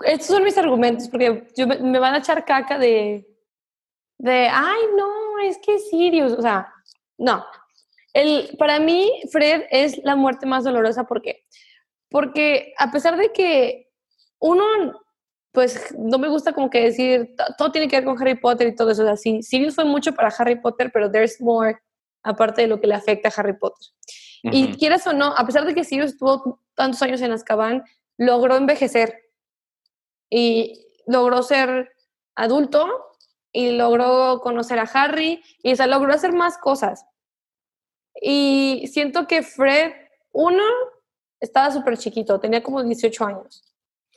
[0.00, 3.26] Estos son mis argumentos, porque yo, me van a echar caca de,
[4.18, 6.32] de, ay, no, es que Sirius.
[6.32, 6.72] O sea,
[7.18, 7.44] no.
[8.12, 11.04] El, para mí, Fred es la muerte más dolorosa.
[11.04, 11.44] ¿Por qué?
[12.08, 13.90] Porque a pesar de que
[14.38, 14.64] uno,
[15.52, 18.74] pues no me gusta como que decir, todo tiene que ver con Harry Potter y
[18.74, 19.02] todo eso.
[19.02, 21.78] O sea, sí, Sirius fue mucho para Harry Potter, pero there's more
[22.26, 23.88] aparte de lo que le afecta a Harry Potter.
[24.42, 27.82] Y quieras o no, a pesar de que Sirius estuvo tantos años en Azkaban,
[28.16, 29.30] logró envejecer
[30.30, 31.90] y logró ser
[32.34, 32.86] adulto
[33.52, 37.06] y logró conocer a Harry y o sea, logró hacer más cosas.
[38.20, 39.92] Y siento que Fred,
[40.32, 40.62] uno,
[41.40, 43.64] estaba súper chiquito, tenía como 18 años.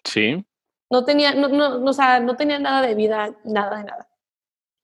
[0.03, 0.45] Sí.
[0.91, 4.10] No tenía, no, no, o sea, no tenía nada de vida, nada de nada.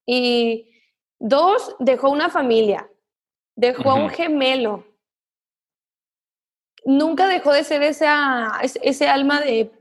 [0.06, 0.72] Y
[1.20, 2.90] dos, dejó una familia,
[3.56, 4.86] dejó a un gemelo.
[6.86, 9.72] Nunca dejó de ser esa, ese alma de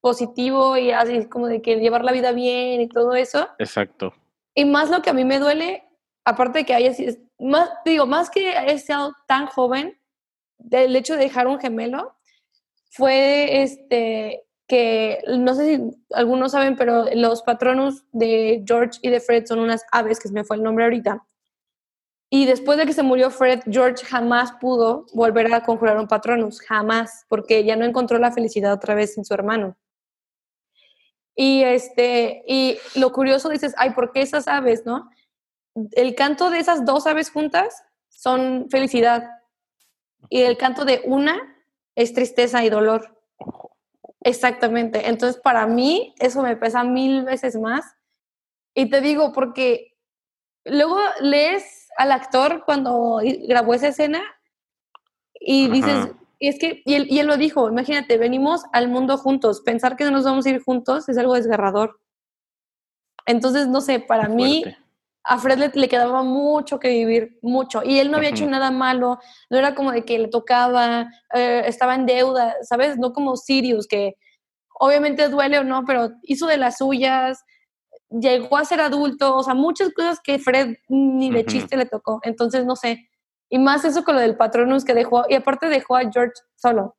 [0.00, 3.48] positivo y así como de que llevar la vida bien y todo eso.
[3.58, 4.12] Exacto.
[4.54, 5.84] Y más lo que a mí me duele,
[6.24, 9.98] aparte de que haya sido, más, digo, más que haya sido tan joven,
[10.58, 12.16] del hecho de dejar un gemelo,
[12.90, 19.18] fue este que no sé si algunos saben, pero los patronos de George y de
[19.18, 21.24] Fred son unas aves, que se me fue el nombre ahorita,
[22.32, 26.60] y después de que se murió Fred, George jamás pudo volver a conjurar un patronus,
[26.60, 29.76] jamás, porque ya no encontró la felicidad otra vez en su hermano.
[31.34, 35.10] Y, este, y lo curioso dices, ay, ¿por qué esas aves, no?
[35.92, 39.28] El canto de esas dos aves juntas son felicidad.
[40.28, 41.56] Y el canto de una
[41.96, 43.20] es tristeza y dolor.
[44.20, 45.08] Exactamente.
[45.08, 47.84] Entonces, para mí, eso me pesa mil veces más.
[48.72, 49.96] Y te digo, porque
[50.64, 54.22] luego lees al actor cuando grabó esa escena
[55.34, 59.18] y dices, y es que, y él, y él, lo dijo, imagínate, venimos al mundo
[59.18, 62.00] juntos, pensar que no nos vamos a ir juntos es algo desgarrador.
[63.26, 64.64] Entonces, no sé, para mí,
[65.22, 69.18] a Fred le, quedaba mucho que vivir, mucho, y él no había hecho nada malo,
[69.50, 72.96] no era como de que le tocaba, eh, estaba en deuda, ¿sabes?
[72.96, 74.16] No como Sirius, que
[74.78, 77.44] obviamente duele o no, pero hizo de las suyas,
[78.10, 82.20] llegó a ser adulto, o sea, muchas cosas que Fred ni de chiste le tocó.
[82.24, 83.08] Entonces, no sé.
[83.48, 86.96] Y más eso con lo del Patronus que dejó, y aparte dejó a George solo.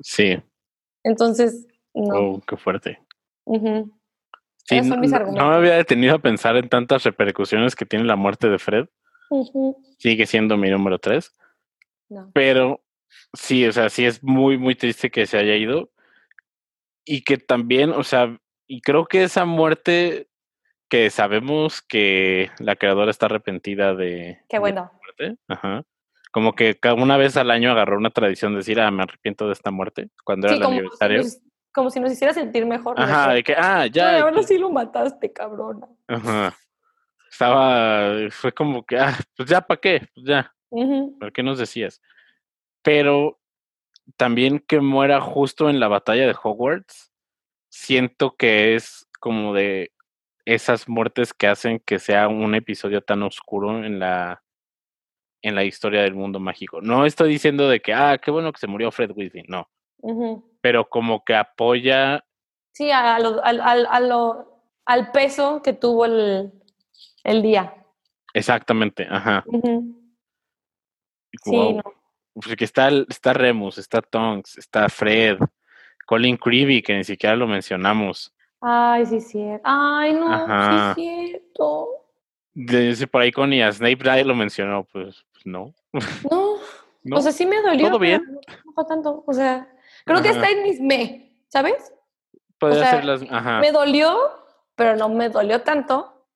[0.00, 0.40] Sí.
[1.02, 2.14] Entonces, no.
[2.14, 3.00] Oh, qué fuerte.
[4.64, 8.58] sí, no, me había detenido a pensar en tantas repercusiones que tiene la muerte de
[8.58, 8.86] Fred.
[9.98, 11.32] Sigue siendo mi número tres.
[12.08, 12.30] No.
[12.34, 12.82] Pero
[13.32, 15.90] sí, o sea, sí es muy, muy triste que se haya ido.
[17.04, 20.29] Y que también, o sea, y creo que esa muerte
[20.90, 24.40] que sabemos que la creadora está arrepentida de.
[24.48, 24.90] Qué bueno.
[25.00, 25.40] muerte.
[25.48, 25.84] Ajá.
[26.32, 29.46] Como que cada una vez al año agarró una tradición de decir, ah, me arrepiento
[29.46, 31.22] de esta muerte, cuando era el aniversario.
[31.72, 33.00] como si nos hiciera sentir mejor.
[33.00, 34.20] Ajá, de que, ah, ya.
[34.20, 35.88] ahora sí lo mataste, cabrona.
[36.06, 36.56] Ajá.
[37.30, 40.06] Estaba, fue como que, ah, pues ya, ¿para qué?
[40.14, 40.52] Pues ya.
[40.68, 42.00] ¿Por qué nos decías?
[42.82, 43.40] Pero
[44.16, 47.12] también que muera justo en la batalla de Hogwarts,
[47.68, 49.92] siento que es como de,
[50.54, 54.42] esas muertes que hacen que sea un episodio tan oscuro en la
[55.42, 56.80] en la historia del mundo mágico.
[56.82, 59.70] No estoy diciendo de que, ah, qué bueno que se murió Fred Weasley, no.
[60.60, 62.22] Pero como que apoya...
[62.72, 66.52] Sí, a lo, a, lo, al peso que tuvo el,
[67.24, 67.74] el día.
[68.34, 69.44] Exactamente, ajá.
[71.42, 71.82] Sí, no.
[72.34, 75.38] Porque está, está Remus, está Tonks, está Fred,
[76.06, 78.34] Colin Creevy, que ni siquiera lo mencionamos.
[78.60, 79.62] Ay, sí, cierto.
[79.64, 81.88] Ay, no, sí, cierto.
[82.52, 85.72] Dice por ahí con Snape nadie lo mencionó, pues, pues no.
[86.30, 86.50] no.
[87.12, 87.88] O sea, sí me dolió.
[87.88, 88.22] Todo bien.
[88.30, 89.24] No, fue tanto.
[89.26, 89.66] O sea,
[90.04, 91.94] creo que está en mis me, ¿sabes?
[92.58, 93.22] Puede o las.
[93.30, 93.60] Ajá.
[93.60, 94.18] Me dolió,
[94.74, 96.26] pero no me dolió tanto.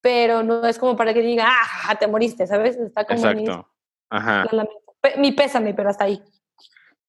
[0.00, 1.48] pero no es como para que diga,
[1.88, 2.76] ah, te moriste, ¿sabes?
[2.76, 3.68] Está como Exacto.
[4.10, 4.46] Ajá.
[5.18, 6.22] Mi pésame, pero hasta ahí.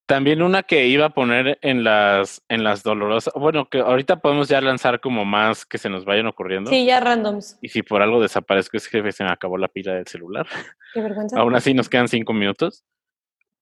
[0.06, 4.48] También una que iba a poner en las, en las dolorosas, bueno, que ahorita podemos
[4.48, 6.70] ya lanzar como más que se nos vayan ocurriendo.
[6.70, 7.58] Sí, ya randoms.
[7.60, 10.46] Y si por algo desaparezco es que se me acabó la pila del celular.
[10.94, 11.36] Qué vergüenza.
[11.40, 12.84] Aún así nos quedan cinco minutos.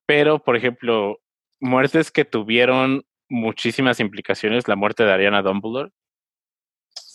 [0.05, 1.19] Pero, por ejemplo,
[1.59, 5.91] muertes que tuvieron muchísimas implicaciones, la muerte de Ariana Dumbledore.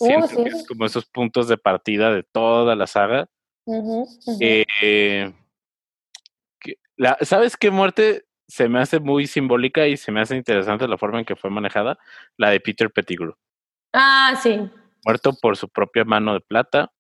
[0.01, 0.43] Uh, sí.
[0.45, 3.29] es como esos puntos de partida de toda la saga.
[4.41, 5.33] Eh,
[6.97, 10.99] la, ¿Sabes qué muerte se me hace muy simbólica y se me hace interesante la
[10.99, 11.99] forma en que fue manejada?
[12.37, 13.35] La de Peter Pettigrew.
[13.93, 14.69] Ah, sí.
[15.05, 16.93] Muerto por su propia mano de plata.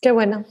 [0.00, 0.44] Qué bueno.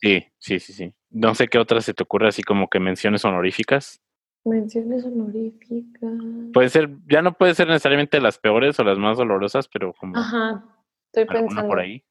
[0.00, 0.94] Sí, sí, sí, sí.
[1.10, 4.00] No sé qué otra se te ocurre así como que menciones honoríficas.
[4.44, 6.12] Menciones honoríficas.
[6.52, 10.16] Puede ser, ya no puede ser necesariamente las peores o las más dolorosas, pero como.
[10.16, 10.64] Ajá,
[11.12, 11.68] estoy pensando.
[11.68, 12.04] por ahí.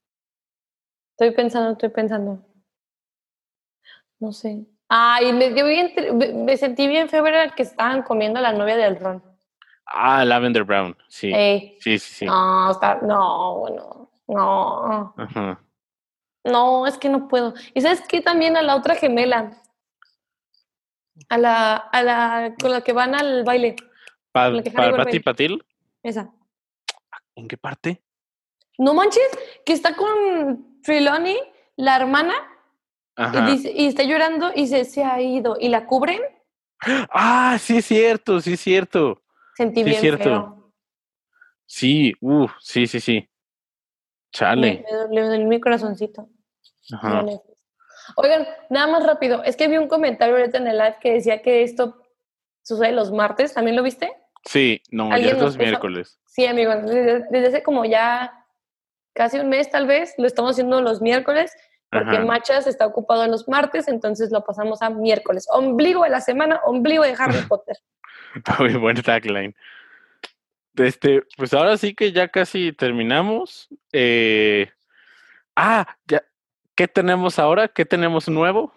[1.12, 2.46] Estoy pensando, estoy pensando.
[4.20, 4.68] No sé.
[4.90, 9.24] Ay, me, bien, me sentí bien febrero que estaban comiendo la novia del Ron.
[9.86, 11.32] Ah, Lavender Brown, sí.
[11.32, 12.26] Sí, sí, sí.
[12.26, 15.14] No, está, no, bueno, no.
[15.18, 15.62] Ajá.
[16.44, 17.54] No, es que no puedo.
[17.74, 18.22] ¿Y sabes qué?
[18.22, 19.52] También a la otra gemela.
[21.30, 23.76] A la, a la, con la que van al baile.
[24.32, 24.62] ¿Para
[24.96, 25.66] Pati Patil?
[26.04, 26.32] Esa.
[27.36, 28.02] ¿En qué parte?
[28.78, 29.28] No manches,
[29.66, 31.36] que está con Triloni,
[31.76, 32.34] la hermana,
[33.18, 35.58] y, está llorando y se, se ha ido.
[35.60, 36.22] ¿Y la cubren?
[37.12, 39.24] Ah, sí es cierto, sí es cierto.
[39.56, 40.24] Sentí sí bien cierto.
[40.24, 40.74] Feo.
[41.66, 43.30] Sí, uh, sí, sí, sí.
[44.32, 44.86] Chale.
[45.12, 46.30] Le dolió mi corazoncito.
[46.94, 47.26] Ajá.
[48.16, 49.44] Oigan, nada más rápido.
[49.44, 52.02] Es que vi un comentario ahorita en el live que decía que esto
[52.64, 53.54] sucede los martes.
[53.54, 54.14] ¿También lo viste?
[54.46, 56.20] Sí, no, ya es los miércoles.
[56.26, 56.74] Sí, amigo.
[56.76, 58.46] Desde, hace como ya
[59.14, 61.52] casi un mes, tal vez, lo estamos haciendo los miércoles
[61.90, 65.48] porque Machas está ocupado en los martes, entonces lo pasamos a miércoles.
[65.50, 67.78] Ombligo de la semana, ombligo de Harry Potter.
[68.60, 69.56] Muy buen tagline.
[70.76, 73.70] Este, pues ahora sí que ya casi terminamos.
[73.94, 74.70] Eh,
[75.56, 76.24] ah, ya,
[76.76, 77.68] ¿qué tenemos ahora?
[77.68, 78.74] ¿Qué tenemos nuevo?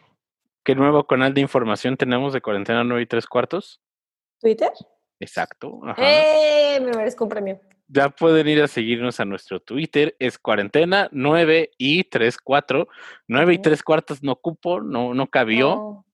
[0.65, 3.81] ¿Qué nuevo canal de información tenemos de cuarentena 9 y 3 cuartos?
[4.41, 4.71] ¿Twitter?
[5.19, 5.81] Exacto.
[5.97, 6.79] ¡Eh!
[6.81, 7.61] Me merezco un premio
[7.93, 12.89] ya pueden ir a seguirnos a nuestro Twitter, es cuarentena 9 y 3 4.
[13.27, 16.05] 9 y 3 cuartos no cupo, no, no cabió,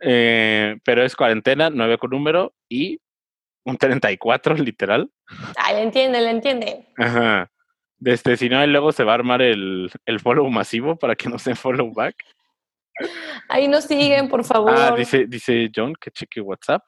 [0.00, 3.00] eh, pero es cuarentena 9 con número y
[3.64, 5.10] un 34 literal.
[5.56, 6.86] Ah, le entiende, le entiende.
[6.96, 7.50] Ajá.
[7.98, 11.44] Desde, si no, luego se va a armar el, el follow masivo para que nos
[11.44, 12.16] den follow back.
[13.48, 14.74] Ahí nos siguen, por favor.
[14.74, 16.82] Ah, dice, dice John que cheque WhatsApp.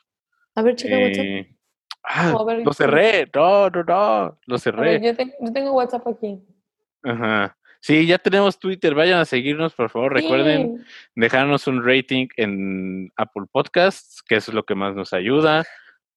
[0.55, 1.62] A ver, cheque WhatsApp.
[2.05, 2.35] Ah,
[2.65, 5.01] lo cerré, no, no, no, lo cerré.
[5.01, 6.41] yo, tengo WhatsApp aquí.
[7.05, 7.57] Ajá.
[7.81, 10.13] Sí, ya tenemos Twitter, vayan a seguirnos, por favor.
[10.13, 10.85] Recuerden
[11.17, 15.65] dejarnos un rating en Apple Podcasts, que eso es lo que más nos ayuda.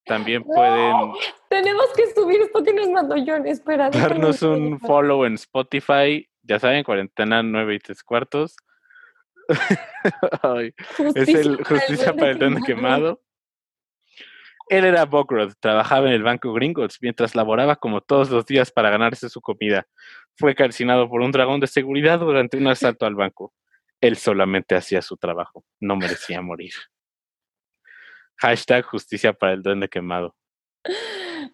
[0.05, 1.13] También pueden.
[1.49, 3.47] Tenemos que subir esto que nos mandó John.
[3.47, 3.89] Espera.
[3.89, 6.27] Darnos un follow en Spotify.
[6.43, 8.55] Ya saben, cuarentena nueve y tres cuartos.
[11.15, 13.24] es el Justicia para el Quemado.
[14.67, 18.89] Él era Bogrod, trabajaba en el banco Gringotts mientras laboraba como todos los días para
[18.89, 19.85] ganarse su comida.
[20.37, 23.53] Fue calcinado por un dragón de seguridad durante un asalto al banco.
[24.01, 26.73] Él solamente hacía su trabajo, no merecía morir.
[28.37, 30.35] Hashtag justicia para el duende quemado.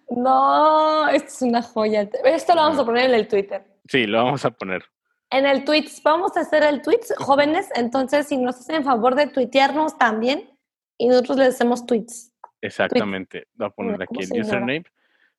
[0.09, 2.09] No, esto es una joya.
[2.23, 3.63] Esto lo vamos a poner en el Twitter.
[3.87, 4.83] Sí, lo vamos a poner.
[5.29, 7.69] En el tweets, vamos a hacer el tweets, jóvenes.
[7.75, 10.49] Entonces, si nos hacen favor de tuitearnos también,
[10.97, 12.30] y nosotros les hacemos tweets.
[12.61, 13.47] Exactamente.
[13.55, 14.85] Voy a poner aquí el username.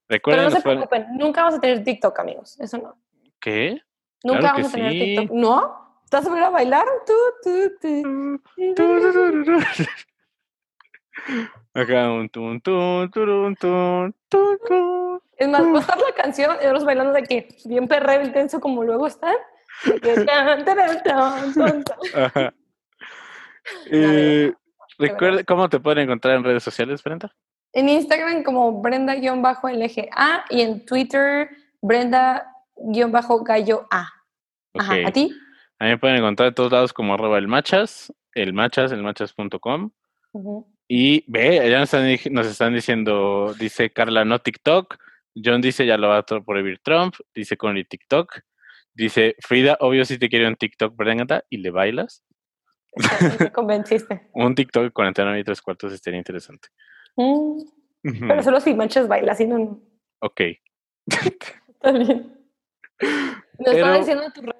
[0.08, 2.60] Recuerden, Pero no se preocupen, nunca vamos a tener TikTok, amigos.
[2.60, 2.96] Eso no.
[3.40, 3.80] ¿Qué?
[4.24, 5.30] Nunca vamos a tener TikTok.
[5.30, 5.82] ¿No?
[6.10, 6.86] ¿Te vas a venir a bailar?
[11.74, 17.12] Acá un tun, tun, tun, tun, tun, Es más, estar la canción y nosotros bailando
[17.14, 19.36] de aquí, bien perreo intenso como luego están.
[23.86, 24.52] eh,
[25.02, 27.34] Recuerda, ¿cómo te pueden encontrar en redes sociales, Brenda?
[27.72, 31.50] En Instagram como Brenda-LGA y en Twitter
[31.80, 34.08] Brenda-Gallo A.
[34.78, 35.34] Ajá, ¿a ti?
[35.78, 39.02] A mí me pueden encontrar en todos lados como arroba el machas, el machas, el
[39.02, 39.90] machas.com.
[40.86, 44.96] Y ve, ya nos están, nos están, diciendo, dice Carla, no TikTok.
[45.34, 47.14] John dice, ya lo va a prohibir Trump.
[47.34, 48.38] Dice Connie TikTok.
[48.94, 52.22] Dice, Frida, obvio si te quiero en TikTok, Brenda, y le bailas.
[53.40, 54.28] Me convenciste.
[54.34, 56.68] un TikTok de 49 y tres cuartos estaría interesante.
[57.16, 57.58] Mm,
[58.02, 59.80] pero solo si manchas baila, si no.
[60.20, 60.40] Ok.
[61.06, 62.38] Está bien.
[63.58, 64.52] Nos estaba diciendo en tu red.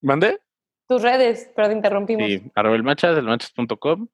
[0.00, 0.40] ¿Mande?
[0.88, 2.26] Tus redes, pero te interrumpimos.
[2.26, 4.08] Sí, arroba el machas, elmachas.com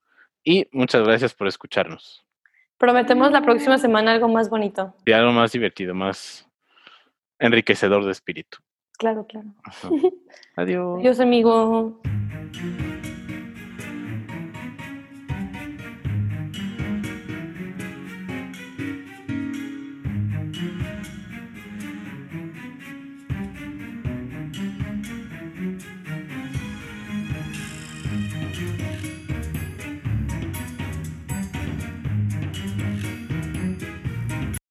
[0.45, 2.25] y muchas gracias por escucharnos.
[2.77, 4.95] Prometemos la próxima semana algo más bonito.
[5.05, 6.49] Y algo más divertido, más
[7.39, 8.59] enriquecedor de espíritu.
[8.99, 9.49] Claro, claro.
[10.57, 11.01] Adiós.
[11.01, 12.01] Adiós, amigo.